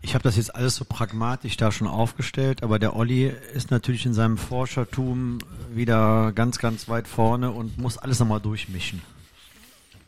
Ich 0.02 0.14
habe 0.14 0.22
das 0.22 0.36
jetzt 0.36 0.54
alles 0.54 0.76
so 0.76 0.84
pragmatisch 0.84 1.56
da 1.56 1.70
schon 1.70 1.86
aufgestellt, 1.86 2.62
aber 2.62 2.78
der 2.78 2.96
Olli 2.96 3.32
ist 3.54 3.70
natürlich 3.70 4.06
in 4.06 4.14
seinem 4.14 4.38
Forschertum 4.38 5.38
wieder 5.72 6.32
ganz, 6.32 6.58
ganz 6.58 6.88
weit 6.88 7.06
vorne 7.06 7.50
und 7.50 7.78
muss 7.78 7.98
alles 7.98 8.18
nochmal 8.18 8.40
durchmischen. 8.40 9.02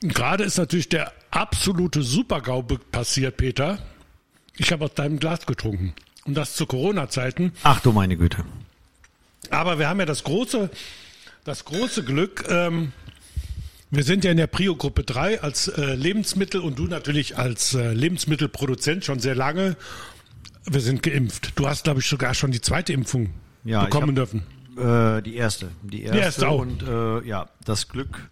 Gerade 0.02 0.44
ist 0.44 0.58
natürlich 0.58 0.88
der 0.88 1.12
absolute 1.30 2.02
Supergau 2.02 2.62
passiert, 2.62 3.36
Peter. 3.36 3.78
Ich 4.56 4.72
habe 4.72 4.84
aus 4.84 4.94
deinem 4.94 5.18
Glas 5.18 5.46
getrunken. 5.46 5.94
Und 6.24 6.34
das 6.34 6.54
zu 6.54 6.66
Corona-Zeiten. 6.66 7.52
Ach 7.62 7.80
du 7.80 7.92
meine 7.92 8.16
Güte. 8.16 8.44
Aber 9.50 9.78
wir 9.78 9.88
haben 9.88 10.00
ja 10.00 10.06
das 10.06 10.24
große, 10.24 10.70
das 11.44 11.64
große 11.64 12.04
Glück, 12.04 12.44
ähm, 12.48 12.92
wir 13.94 14.04
sind 14.04 14.24
ja 14.24 14.30
in 14.30 14.38
der 14.38 14.46
Prio-Gruppe 14.46 15.02
3 15.04 15.42
als 15.42 15.68
äh, 15.68 15.94
Lebensmittel 15.94 16.62
und 16.62 16.78
du 16.78 16.86
natürlich 16.86 17.36
als 17.36 17.74
äh, 17.74 17.92
Lebensmittelproduzent 17.92 19.04
schon 19.04 19.18
sehr 19.18 19.34
lange. 19.34 19.76
Wir 20.64 20.80
sind 20.80 21.02
geimpft. 21.02 21.52
Du 21.56 21.68
hast, 21.68 21.84
glaube 21.84 22.00
ich, 22.00 22.06
sogar 22.06 22.32
schon 22.32 22.52
die 22.52 22.62
zweite 22.62 22.94
Impfung 22.94 23.34
ja, 23.64 23.84
bekommen 23.84 24.08
hab, 24.08 24.14
dürfen. 24.14 24.42
Äh, 24.78 25.22
die 25.22 25.36
erste. 25.36 25.68
Die 25.82 26.04
erste, 26.04 26.16
die 26.16 26.24
erste 26.24 26.48
auch. 26.48 26.60
Und 26.60 26.82
äh, 26.82 27.28
ja, 27.28 27.50
das 27.66 27.88
Glück 27.88 28.30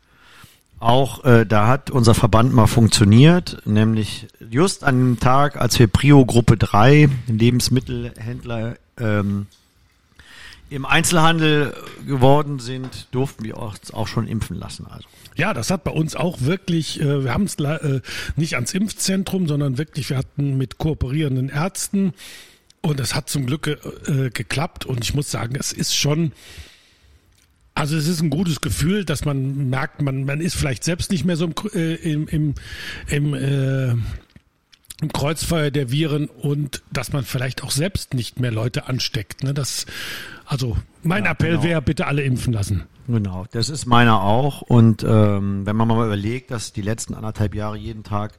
auch 0.81 1.25
äh, 1.25 1.45
da 1.45 1.69
hat 1.69 1.91
unser 1.91 2.15
Verband 2.15 2.55
mal 2.55 2.67
funktioniert, 2.67 3.59
nämlich 3.67 4.27
just 4.51 4.83
an 4.83 4.99
dem 4.99 5.21
Tag, 5.21 5.57
als 5.61 5.79
wir 5.79 5.87
Prio 5.87 6.25
Gruppe 6.25 6.57
3, 6.57 7.09
Lebensmittelhändler, 7.29 8.77
ähm, 8.99 9.47
im 10.71 10.87
Einzelhandel 10.87 11.75
geworden 12.07 12.61
sind, 12.61 13.09
durften 13.11 13.45
wir 13.45 13.59
uns 13.59 13.93
auch 13.93 14.07
schon 14.07 14.27
impfen 14.27 14.57
lassen. 14.57 14.87
Also. 14.89 15.07
Ja, 15.37 15.53
das 15.53 15.71
hat 15.71 15.85
bei 15.85 15.91
uns 15.91 16.17
auch 16.17 16.41
wirklich, 16.41 17.01
äh, 17.01 17.25
wir 17.25 17.35
haben 17.35 17.45
es 17.45 17.57
äh, 17.57 18.01
nicht 18.37 18.55
ans 18.55 18.73
Impfzentrum, 18.73 19.49
sondern 19.49 19.79
wirklich, 19.79 20.11
wir 20.11 20.17
hatten 20.17 20.57
mit 20.57 20.79
kooperierenden 20.79 21.51
Ärzten 21.51 22.15
und 22.83 23.01
es 23.01 23.15
hat 23.15 23.29
zum 23.29 23.47
Glück 23.47 23.67
äh, 23.67 24.31
geklappt 24.31 24.87
und 24.87 25.05
ich 25.05 25.13
muss 25.13 25.31
sagen, 25.31 25.57
es 25.59 25.73
ist 25.73 25.95
schon 25.95 26.33
also 27.81 27.97
es 27.97 28.07
ist 28.07 28.21
ein 28.21 28.29
gutes 28.29 28.61
Gefühl, 28.61 29.07
dass 29.07 29.25
man 29.25 29.71
merkt, 29.71 30.03
man, 30.03 30.25
man 30.25 30.43
ist 30.43 30.55
vielleicht 30.55 30.85
selbst 30.85 31.11
nicht 31.11 31.25
mehr 31.25 31.37
so 31.37 31.47
im, 31.47 31.55
äh, 31.73 31.95
im, 31.95 32.29
im, 32.29 32.55
im, 33.09 33.33
äh, 33.33 33.93
im 35.01 35.13
Kreuzfeuer 35.15 35.71
der 35.71 35.91
Viren 35.91 36.27
und 36.27 36.83
dass 36.93 37.15
man 37.15 37.25
vielleicht 37.25 37.65
auch 37.65 37.71
selbst 37.71 38.13
nicht 38.13 38.39
mehr 38.39 38.51
Leute 38.51 38.87
ansteckt. 38.87 39.43
Ne? 39.45 39.55
Das, 39.55 39.87
also 40.45 40.77
mein 41.03 41.25
ja, 41.25 41.31
Appell 41.31 41.53
genau. 41.53 41.63
wäre, 41.63 41.81
bitte 41.81 42.07
alle 42.07 42.21
impfen 42.23 42.53
lassen. 42.53 42.83
Genau, 43.09 43.47
das 43.51 43.71
ist 43.71 43.87
meiner 43.87 44.21
auch. 44.21 44.61
Und 44.61 45.03
ähm, 45.03 45.65
wenn 45.65 45.75
man 45.75 45.89
mal 45.89 46.05
überlegt, 46.05 46.51
dass 46.51 46.75
die 46.75 46.83
letzten 46.83 47.15
anderthalb 47.15 47.55
Jahre 47.55 47.79
jeden 47.79 48.05
Tag 48.05 48.35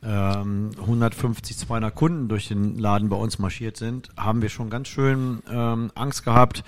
150, 0.00 1.56
ähm, 1.56 1.66
200 1.66 1.94
Kunden 1.94 2.28
durch 2.28 2.48
den 2.48 2.78
Laden 2.78 3.08
bei 3.08 3.16
uns 3.16 3.38
marschiert 3.40 3.76
sind, 3.76 4.10
haben 4.16 4.42
wir 4.42 4.48
schon 4.48 4.70
ganz 4.70 4.88
schön 4.88 5.42
ähm, 5.50 5.90
Angst 5.96 6.24
gehabt, 6.24 6.62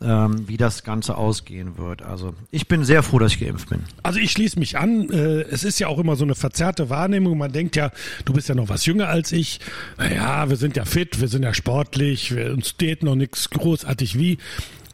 ähm, 0.00 0.48
wie 0.48 0.56
das 0.56 0.82
Ganze 0.82 1.16
ausgehen 1.16 1.76
wird. 1.76 2.00
Also 2.00 2.34
ich 2.50 2.66
bin 2.66 2.84
sehr 2.84 3.02
froh, 3.02 3.18
dass 3.18 3.32
ich 3.32 3.40
geimpft 3.40 3.68
bin. 3.68 3.80
Also 4.02 4.18
ich 4.18 4.32
schließe 4.32 4.58
mich 4.58 4.78
an. 4.78 5.10
Äh, 5.10 5.42
es 5.42 5.62
ist 5.62 5.78
ja 5.78 5.88
auch 5.88 5.98
immer 5.98 6.16
so 6.16 6.24
eine 6.24 6.34
verzerrte 6.34 6.88
Wahrnehmung. 6.88 7.36
Man 7.36 7.52
denkt 7.52 7.76
ja, 7.76 7.90
du 8.24 8.32
bist 8.32 8.48
ja 8.48 8.54
noch 8.54 8.70
was 8.70 8.86
jünger 8.86 9.08
als 9.08 9.30
ich. 9.32 9.60
Naja, 9.98 10.48
wir 10.48 10.56
sind 10.56 10.76
ja 10.76 10.86
fit, 10.86 11.20
wir 11.20 11.28
sind 11.28 11.42
ja 11.42 11.52
sportlich, 11.52 12.34
wir, 12.34 12.52
uns 12.52 12.70
steht 12.70 13.02
noch 13.02 13.14
nichts 13.14 13.50
großartig 13.50 14.18
wie. 14.18 14.38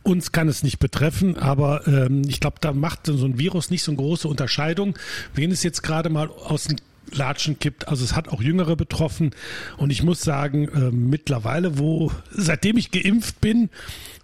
Uns 0.02 0.32
kann 0.32 0.48
es 0.48 0.62
nicht 0.62 0.78
betreffen, 0.78 1.36
aber 1.36 1.86
ähm, 1.86 2.22
ich 2.26 2.40
glaube, 2.40 2.56
da 2.60 2.72
macht 2.72 3.06
so 3.06 3.24
ein 3.24 3.38
Virus 3.38 3.70
nicht 3.70 3.82
so 3.82 3.92
eine 3.92 3.98
große 3.98 4.26
Unterscheidung. 4.26 4.98
Wen 5.34 5.50
es 5.50 5.62
jetzt 5.62 5.82
gerade 5.82 6.08
mal 6.08 6.28
aus 6.28 6.64
dem 6.64 6.78
Latschen 7.12 7.58
kippt. 7.58 7.88
Also 7.88 8.04
es 8.04 8.14
hat 8.14 8.28
auch 8.28 8.42
Jüngere 8.42 8.76
betroffen. 8.76 9.30
Und 9.76 9.90
ich 9.90 10.02
muss 10.02 10.22
sagen, 10.22 10.68
äh, 10.68 10.90
mittlerweile, 10.90 11.78
wo, 11.78 12.12
seitdem 12.30 12.76
ich 12.76 12.90
geimpft 12.90 13.40
bin, 13.40 13.70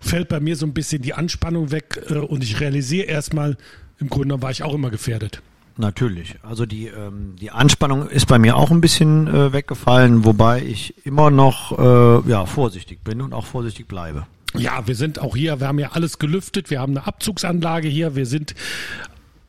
fällt 0.00 0.28
bei 0.28 0.40
mir 0.40 0.56
so 0.56 0.66
ein 0.66 0.74
bisschen 0.74 1.02
die 1.02 1.14
Anspannung 1.14 1.70
weg 1.70 2.00
äh, 2.08 2.14
und 2.14 2.42
ich 2.42 2.60
realisiere 2.60 3.06
erstmal, 3.06 3.56
im 3.98 4.08
Grunde 4.08 4.40
war 4.42 4.50
ich 4.50 4.62
auch 4.62 4.74
immer 4.74 4.90
gefährdet. 4.90 5.42
Natürlich. 5.78 6.36
Also 6.42 6.64
die, 6.64 6.86
ähm, 6.86 7.36
die 7.38 7.50
Anspannung 7.50 8.08
ist 8.08 8.26
bei 8.26 8.38
mir 8.38 8.56
auch 8.56 8.70
ein 8.70 8.80
bisschen 8.80 9.26
äh, 9.26 9.52
weggefallen, 9.52 10.24
wobei 10.24 10.62
ich 10.62 10.94
immer 11.04 11.30
noch 11.30 11.78
äh, 11.78 12.30
ja, 12.30 12.46
vorsichtig 12.46 13.04
bin 13.04 13.20
und 13.20 13.34
auch 13.34 13.44
vorsichtig 13.44 13.86
bleibe. 13.86 14.26
Ja, 14.54 14.86
wir 14.86 14.94
sind 14.94 15.18
auch 15.18 15.36
hier, 15.36 15.60
wir 15.60 15.68
haben 15.68 15.78
ja 15.78 15.92
alles 15.92 16.18
gelüftet, 16.18 16.70
wir 16.70 16.80
haben 16.80 16.96
eine 16.96 17.06
Abzugsanlage 17.06 17.88
hier, 17.88 18.16
wir 18.16 18.24
sind 18.24 18.54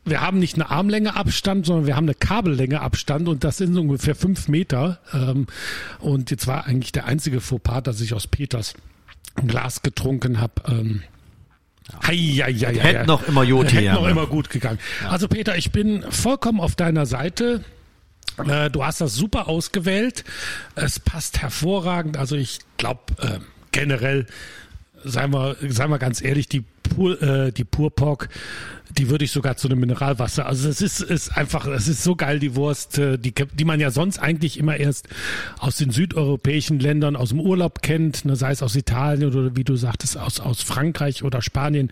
wir 0.10 0.22
haben 0.22 0.40
nicht 0.40 0.56
eine 0.56 0.70
Armlänge 0.70 1.16
Abstand, 1.16 1.66
sondern 1.66 1.88
wir 1.88 1.96
haben 1.96 2.06
eine 2.06 2.16
Kabellänge 2.16 2.82
Abstand 2.82 3.28
und 3.28 3.44
das 3.44 3.58
sind 3.58 3.74
so 3.74 3.82
ungefähr 3.82 4.16
fünf 4.16 4.48
Meter. 4.48 5.00
Ähm, 5.14 5.48
und 6.00 6.32
jetzt 6.32 6.48
war 6.48 6.66
eigentlich 6.66 6.92
der 6.92 7.06
einzige 7.06 7.42
Fauxpas, 7.42 7.82
dass 7.82 8.02
ich 8.02 8.14
aus 8.14 8.28
Peters 8.28 8.74
Glas 9.46 9.82
getrunken 9.82 10.40
habe. 10.40 10.54
Ähm, 10.68 11.04
ja. 11.92 12.08
Hei, 12.08 12.16
hei, 12.16 12.54
hei, 12.54 12.74
hätte 12.76 13.06
noch 13.06 13.28
immer 13.28 13.44
Jod 13.44 13.72
Hätte 13.72 13.94
noch 13.94 14.08
immer 14.08 14.28
gut 14.28 14.50
gegangen. 14.50 14.80
Ja. 15.02 15.10
Also 15.10 15.28
Peter, 15.28 15.58
ich 15.58 15.72
bin 15.72 16.04
vollkommen 16.10 16.60
auf 16.60 16.76
deiner 16.76 17.06
Seite. 17.06 17.64
Äh, 18.46 18.70
du 18.70 18.84
hast 18.84 19.02
das 19.02 19.16
super 19.16 19.48
ausgewählt. 19.48 20.24
Es 20.76 21.00
passt 21.00 21.42
hervorragend. 21.42 22.18
Also 22.18 22.36
ich 22.36 22.60
glaube 22.78 23.02
äh, 23.22 23.40
generell, 23.72 24.28
seien 25.04 25.32
wir, 25.32 25.56
seien 25.70 25.90
wir 25.90 26.00
ganz 26.00 26.22
ehrlich, 26.22 26.48
die 26.50 26.64
Pur, 26.84 27.22
äh, 27.22 27.52
die 27.52 27.64
Purpok 27.64 28.30
die 28.92 29.10
würde 29.10 29.26
ich 29.26 29.32
sogar 29.32 29.58
zu 29.58 29.68
einem 29.68 29.80
Mineralwasser. 29.80 30.46
Also 30.46 30.70
es 30.70 30.82
ist, 30.82 31.02
ist 31.02 31.36
einfach, 31.38 31.68
es 31.68 31.88
ist 31.88 32.04
so 32.04 32.16
geil, 32.16 32.40
die 32.40 32.56
Wurst, 32.56 32.98
äh, 32.98 33.18
die, 33.18 33.34
die 33.34 33.66
man 33.66 33.80
ja 33.80 33.92
sonst 33.92 34.20
eigentlich 34.20 34.58
immer 34.58 34.78
erst 34.78 35.08
aus 35.60 35.78
den 35.78 35.92
südeuropäischen 35.92 36.80
Ländern, 36.80 37.16
aus 37.16 37.30
dem 37.30 37.40
Urlaub 37.40 37.82
kennt, 37.82 38.26
ne, 38.26 38.36
sei 38.36 38.52
es 38.52 38.64
aus 38.64 38.76
Italien 38.76 39.30
oder 39.30 39.56
wie 39.56 39.64
du 39.64 39.76
sagtest, 39.76 40.18
aus, 40.18 40.40
aus 40.40 40.62
Frankreich 40.62 41.24
oder 41.24 41.42
Spanien, 41.42 41.92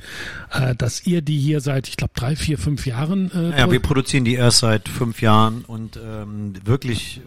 äh, 0.52 0.76
dass 0.76 1.06
ihr 1.06 1.22
die 1.22 1.40
hier 1.40 1.62
seit, 1.62 1.88
ich 1.88 1.98
glaube, 1.98 2.14
drei, 2.16 2.36
vier, 2.36 2.58
fünf 2.58 2.86
Jahren. 2.86 3.32
Äh, 3.32 3.60
ja, 3.60 3.72
wir 3.72 3.82
produzieren 3.82 4.26
die 4.26 4.36
erst 4.36 4.60
seit 4.60 4.88
fünf 4.88 5.22
Jahren 5.22 5.64
und 5.66 5.98
ähm, 5.98 6.54
wirklich 6.64 7.22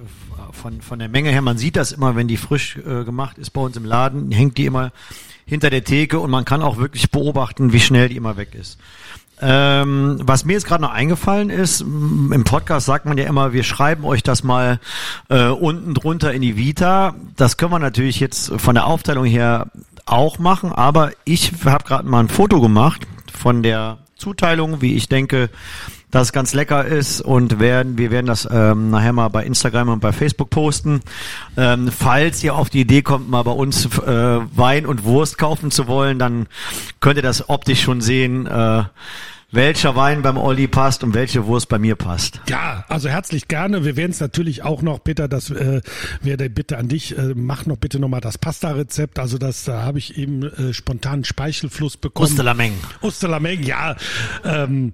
von, 0.52 0.81
von 0.81 0.98
der 0.98 1.09
Menge 1.09 1.31
her, 1.31 1.42
man 1.42 1.59
sieht 1.59 1.76
das 1.76 1.92
immer, 1.92 2.16
wenn 2.16 2.28
die 2.28 2.37
frisch 2.37 2.76
äh, 2.76 3.04
gemacht 3.04 3.38
ist 3.38 3.50
bei 3.50 3.61
uns 3.61 3.76
im 3.76 3.85
Laden, 3.85 4.31
hängt 4.33 4.59
die 4.59 4.66
immer 4.66 4.92
hinter 5.46 5.70
der 5.70 5.85
Theke 5.85 6.20
und 6.20 6.31
man 6.31 6.44
kann 6.44 6.62
auch 6.62 6.76
wirklich 6.76 7.11
beobachten, 7.11 7.72
wie 7.72 7.81
schnell 7.81 8.09
die 8.09 8.16
immer 8.16 8.37
weg 8.37 8.54
ist. 8.54 8.78
Ähm, 9.40 10.18
was 10.22 10.44
mir 10.44 10.55
jetzt 10.55 10.66
gerade 10.66 10.83
noch 10.83 10.92
eingefallen 10.92 11.51
ist, 11.51 11.81
im 11.81 12.42
Podcast 12.44 12.87
sagt 12.87 13.07
man 13.07 13.18
ja 13.18 13.24
immer, 13.24 13.53
wir 13.53 13.62
schreiben 13.62 14.05
euch 14.05 14.22
das 14.22 14.42
mal 14.42 14.81
äh, 15.29 15.46
unten 15.48 15.94
drunter 15.94 16.33
in 16.33 16.42
die 16.42 16.57
Vita. 16.57 17.14
Das 17.37 17.57
können 17.57 17.72
wir 17.72 17.79
natürlich 17.79 18.20
jetzt 18.20 18.53
von 18.61 18.74
der 18.74 18.87
Aufteilung 18.87 19.24
her 19.24 19.68
auch 20.07 20.38
machen, 20.38 20.72
aber 20.72 21.12
ich 21.24 21.53
habe 21.64 21.85
gerade 21.85 22.09
mal 22.09 22.20
ein 22.20 22.29
Foto 22.29 22.61
gemacht 22.61 23.07
von 23.33 23.62
der 23.62 23.98
Zuteilung, 24.16 24.81
wie 24.81 24.96
ich 24.96 25.09
denke, 25.09 25.51
dass 26.10 26.28
es 26.28 26.32
ganz 26.32 26.54
lecker 26.54 26.84
ist 26.84 27.20
und 27.20 27.58
werden, 27.60 27.98
wir 27.98 28.10
werden 28.10 28.26
das 28.26 28.48
ähm, 28.50 28.90
nachher 28.90 29.12
mal 29.12 29.28
bei 29.28 29.44
Instagram 29.44 29.90
und 29.90 30.00
bei 30.00 30.12
Facebook 30.12 30.50
posten. 30.50 31.00
Ähm, 31.56 31.90
falls 31.90 32.42
ihr 32.42 32.54
auf 32.54 32.70
die 32.70 32.80
Idee 32.80 33.02
kommt, 33.02 33.28
mal 33.28 33.42
bei 33.42 33.52
uns 33.52 33.86
äh, 33.86 34.40
Wein 34.56 34.86
und 34.86 35.04
Wurst 35.04 35.38
kaufen 35.38 35.70
zu 35.70 35.86
wollen, 35.86 36.18
dann 36.18 36.46
könnt 37.00 37.16
ihr 37.16 37.22
das 37.22 37.48
optisch 37.48 37.82
schon 37.82 38.00
sehen. 38.00 38.46
Äh, 38.46 38.84
welcher 39.50 39.96
Wein 39.96 40.20
beim 40.20 40.37
Olli 40.37 40.68
passt 40.68 41.02
und 41.02 41.14
welche 41.14 41.46
Wurst 41.46 41.70
bei 41.70 41.78
mir 41.78 41.96
passt. 41.96 42.40
Ja, 42.50 42.84
also 42.88 43.08
herzlich 43.08 43.48
gerne. 43.48 43.82
Wir 43.82 43.96
werden 43.96 44.11
es 44.11 44.20
natürlich 44.20 44.62
auch 44.62 44.82
noch, 44.82 45.02
Peter, 45.02 45.26
das 45.26 45.50
äh, 45.50 45.80
wäre 46.20 46.50
bitte 46.50 46.76
an 46.76 46.88
dich, 46.88 47.16
äh, 47.16 47.32
mach 47.34 47.64
noch 47.64 47.78
bitte 47.78 47.98
nochmal 47.98 48.20
das 48.20 48.37
Pasta-Rezept. 48.37 49.18
Also 49.18 49.38
das 49.38 49.64
da 49.64 49.82
habe 49.82 49.98
ich 49.98 50.18
eben 50.18 50.42
äh, 50.42 50.74
spontan 50.74 51.24
Speichelfluss 51.24 51.96
bekommen. 51.96 52.28
Osterlameng. 52.28 52.74
Osterlameng, 53.00 53.62
ja. 53.62 53.96
Ähm, 54.44 54.92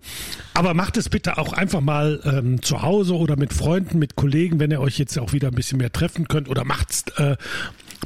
aber 0.55 0.75
macht 0.75 0.97
es 0.99 1.09
bitte 1.09 1.37
auch 1.37 1.53
einfach 1.53 1.81
mal 1.81 2.21
ähm, 2.25 2.63
zu 2.63 2.83
Hause 2.83 3.17
oder 3.17 3.37
mit 3.37 3.53
Freunden, 3.53 3.99
mit 3.99 4.15
Kollegen, 4.15 4.61
wenn 4.61 4.71
ihr 4.71 4.81
euch 4.81 4.99
jetzt 4.99 5.19
auch 5.19 5.33
wieder 5.33 5.49
ein 5.49 5.55
bisschen 5.55 5.79
mehr 5.79 5.91
treffen 5.93 6.29
könnt 6.29 6.49
oder 6.49 6.65
macht's 6.65 7.05
äh, 7.17 7.37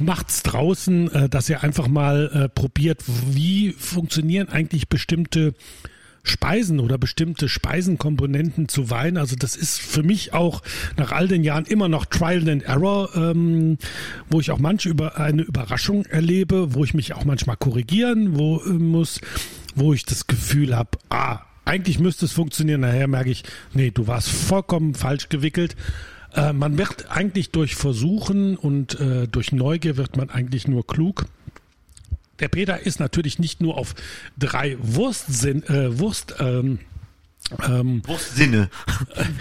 macht's 0.01 0.41
draußen, 0.43 1.11
äh, 1.13 1.29
dass 1.29 1.47
ihr 1.49 1.63
einfach 1.63 1.87
mal 1.87 2.31
äh, 2.33 2.49
probiert, 2.49 3.03
wie 3.05 3.73
funktionieren 3.73 4.49
eigentlich 4.49 4.87
bestimmte 4.89 5.53
Speisen 6.23 6.79
oder 6.79 6.97
bestimmte 6.97 7.49
Speisenkomponenten 7.49 8.67
zu 8.67 8.89
Wein. 8.89 9.17
Also 9.17 9.35
das 9.35 9.55
ist 9.55 9.79
für 9.79 10.03
mich 10.03 10.33
auch 10.33 10.61
nach 10.97 11.11
all 11.11 11.27
den 11.27 11.43
Jahren 11.43 11.65
immer 11.65 11.89
noch 11.89 12.05
Trial 12.05 12.47
and 12.49 12.63
Error, 12.63 13.09
ähm, 13.15 13.77
wo 14.29 14.39
ich 14.39 14.51
auch 14.51 14.59
manche 14.59 14.89
über 14.89 15.17
eine 15.17 15.41
Überraschung 15.41 16.05
erlebe, 16.05 16.73
wo 16.73 16.83
ich 16.83 16.93
mich 16.93 17.13
auch 17.13 17.25
manchmal 17.25 17.57
korrigieren 17.57 18.37
wo, 18.37 18.61
äh, 18.61 18.69
muss, 18.69 19.21
wo 19.75 19.93
ich 19.93 20.05
das 20.05 20.27
Gefühl 20.27 20.75
habe, 20.75 20.91
ah, 21.09 21.39
eigentlich 21.65 21.99
müsste 21.99 22.25
es 22.25 22.31
funktionieren. 22.31 22.81
Nachher 22.81 23.07
merke 23.07 23.29
ich, 23.29 23.43
nee, 23.73 23.91
du 23.91 24.07
warst 24.07 24.29
vollkommen 24.29 24.95
falsch 24.95 25.29
gewickelt. 25.29 25.75
Äh, 26.33 26.53
man 26.53 26.77
wird 26.77 27.11
eigentlich 27.11 27.51
durch 27.51 27.75
Versuchen 27.75 28.57
und 28.57 28.99
äh, 28.99 29.27
durch 29.27 29.51
Neugier 29.51 29.97
wird 29.97 30.17
man 30.17 30.29
eigentlich 30.29 30.67
nur 30.67 30.85
klug. 30.85 31.25
Der 32.39 32.47
Peter 32.47 32.85
ist 32.85 32.99
natürlich 32.99 33.39
nicht 33.39 33.61
nur 33.61 33.77
auf 33.77 33.95
drei 34.37 34.77
Wurstsinn, 34.79 35.63
äh, 35.63 35.99
Wurst, 35.99 36.35
ähm, 36.39 36.79
ähm, 37.67 38.01
Wurstsinne. 38.05 38.69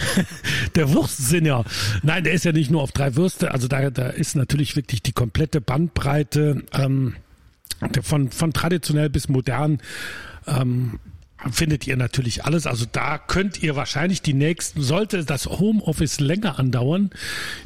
der 0.74 0.92
Wurstsinner. 0.92 1.64
Nein, 2.02 2.24
der 2.24 2.32
ist 2.32 2.44
ja 2.44 2.52
nicht 2.52 2.70
nur 2.70 2.82
auf 2.82 2.92
drei 2.92 3.16
Würste. 3.16 3.50
Also 3.50 3.68
da, 3.68 3.90
da 3.90 4.08
ist 4.08 4.34
natürlich 4.34 4.76
wirklich 4.76 5.02
die 5.02 5.12
komplette 5.12 5.60
Bandbreite 5.60 6.62
ähm, 6.72 7.16
von, 8.02 8.30
von 8.30 8.52
traditionell 8.52 9.10
bis 9.10 9.28
modern. 9.28 9.80
Ähm, 10.46 10.98
findet 11.52 11.86
ihr 11.86 11.96
natürlich 11.96 12.44
alles. 12.44 12.66
Also 12.66 12.84
da 12.90 13.18
könnt 13.18 13.62
ihr 13.62 13.76
wahrscheinlich 13.76 14.22
die 14.22 14.34
nächsten, 14.34 14.82
sollte 14.82 15.24
das 15.24 15.46
Homeoffice 15.46 16.20
länger 16.20 16.58
andauern, 16.58 17.10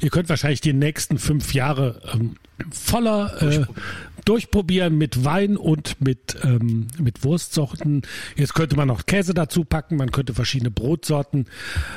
ihr 0.00 0.10
könnt 0.10 0.28
wahrscheinlich 0.28 0.60
die 0.60 0.74
nächsten 0.74 1.18
fünf 1.18 1.54
Jahre 1.54 2.02
ähm, 2.12 2.36
voller 2.70 3.42
äh, 3.42 3.64
durchprobieren 4.24 4.96
mit 4.96 5.24
Wein 5.24 5.56
und 5.56 6.00
mit, 6.00 6.36
ähm, 6.44 6.86
mit 6.98 7.24
Wurstsorten. 7.24 8.02
Jetzt 8.36 8.54
könnte 8.54 8.76
man 8.76 8.88
noch 8.88 9.06
Käse 9.06 9.34
dazu 9.34 9.64
packen, 9.64 9.96
man 9.96 10.10
könnte 10.10 10.34
verschiedene 10.34 10.70
Brotsorten 10.70 11.46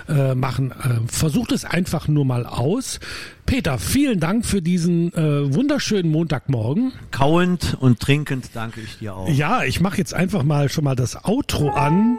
äh, 0.08 0.36
machen. 0.36 0.72
Äh, 0.72 1.08
versucht 1.08 1.52
es 1.52 1.66
einfach 1.66 2.08
nur 2.08 2.26
mal 2.26 2.46
aus. 2.46 3.00
Peter, 3.46 3.78
vielen 3.78 4.20
Dank 4.20 4.44
für 4.44 4.60
diesen 4.60 5.14
äh, 5.14 5.54
wunderschönen 5.54 6.12
Montagmorgen. 6.12 6.94
Kauend 7.12 7.78
und 7.80 8.00
trinkend 8.00 8.50
danke 8.56 8.82
ich 8.82 8.98
dir 8.98 9.16
auch. 9.16 9.30
Ja, 9.30 9.64
ich 9.64 9.80
mache 9.80 10.00
jetzt 10.00 10.16
einfach 10.16 10.42
mal 10.42 10.68
schon 10.68 10.84
mal 10.84 10.96
das 10.96 11.26
Outro 11.26 11.70
an 11.70 12.18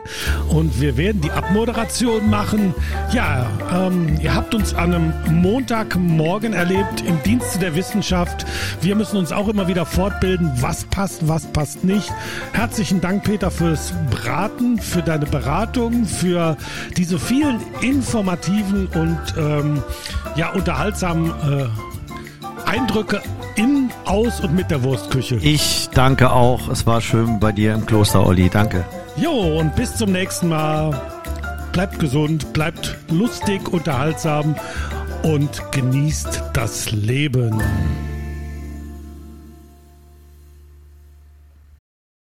und 0.51 0.81
wir 0.81 0.97
werden 0.97 1.21
die 1.21 1.33
Abmoderation 1.33 2.31
machen. 2.31 2.75
Ja, 3.13 3.51
ähm, 3.73 4.21
ihr 4.23 4.37
habt 4.37 4.55
uns 4.55 4.73
an 4.73 4.95
einem 4.95 5.13
Montagmorgen 5.43 6.53
erlebt 6.53 7.03
im 7.05 7.21
Dienste 7.25 7.59
der 7.59 7.75
Wissenschaft. 7.75 8.47
Wir 8.81 8.95
müssen 8.95 9.17
uns 9.17 9.33
auch 9.33 9.49
immer 9.49 9.67
wieder 9.67 9.85
fortbilden, 9.85 10.53
was 10.61 10.85
passt, 10.85 11.27
was 11.27 11.47
passt 11.47 11.83
nicht. 11.83 12.13
Herzlichen 12.53 13.01
Dank, 13.01 13.25
Peter, 13.25 13.51
fürs 13.51 13.93
Braten, 14.13 14.79
für 14.79 15.03
deine 15.03 15.27
Beratung, 15.27 16.05
für 16.05 16.57
diese 16.97 17.19
vielen 17.19 17.61
informativen 17.81 18.87
und 18.87 19.19
ähm, 19.37 19.83
ja, 20.37 20.51
unterhaltsamen 20.51 21.16
äh, 21.25 22.69
Eindrücke 22.69 23.23
in, 23.57 23.91
aus 24.05 24.41
und 24.41 24.55
mit 24.55 24.71
der 24.71 24.83
Wurstküche. 24.83 25.37
Ich 25.37 25.89
danke 25.95 26.31
auch. 26.31 26.69
Es 26.69 26.87
war 26.87 27.01
schön 27.01 27.41
bei 27.41 27.53
dir 27.53 27.75
im 27.75 27.87
Kloster, 27.87 28.27
Olli. 28.27 28.51
Danke. 28.51 28.85
Jo, 29.17 29.59
und 29.59 29.75
bis 29.77 29.97
zum 29.97 30.13
nächsten 30.13 30.49
Mal. 30.49 31.01
Bleibt 31.73 31.99
gesund, 31.99 32.53
bleibt 32.53 32.97
lustig, 33.11 33.69
unterhaltsam 33.69 34.57
und 35.23 35.63
genießt 35.73 36.43
das 36.55 36.91
Leben. 36.91 37.63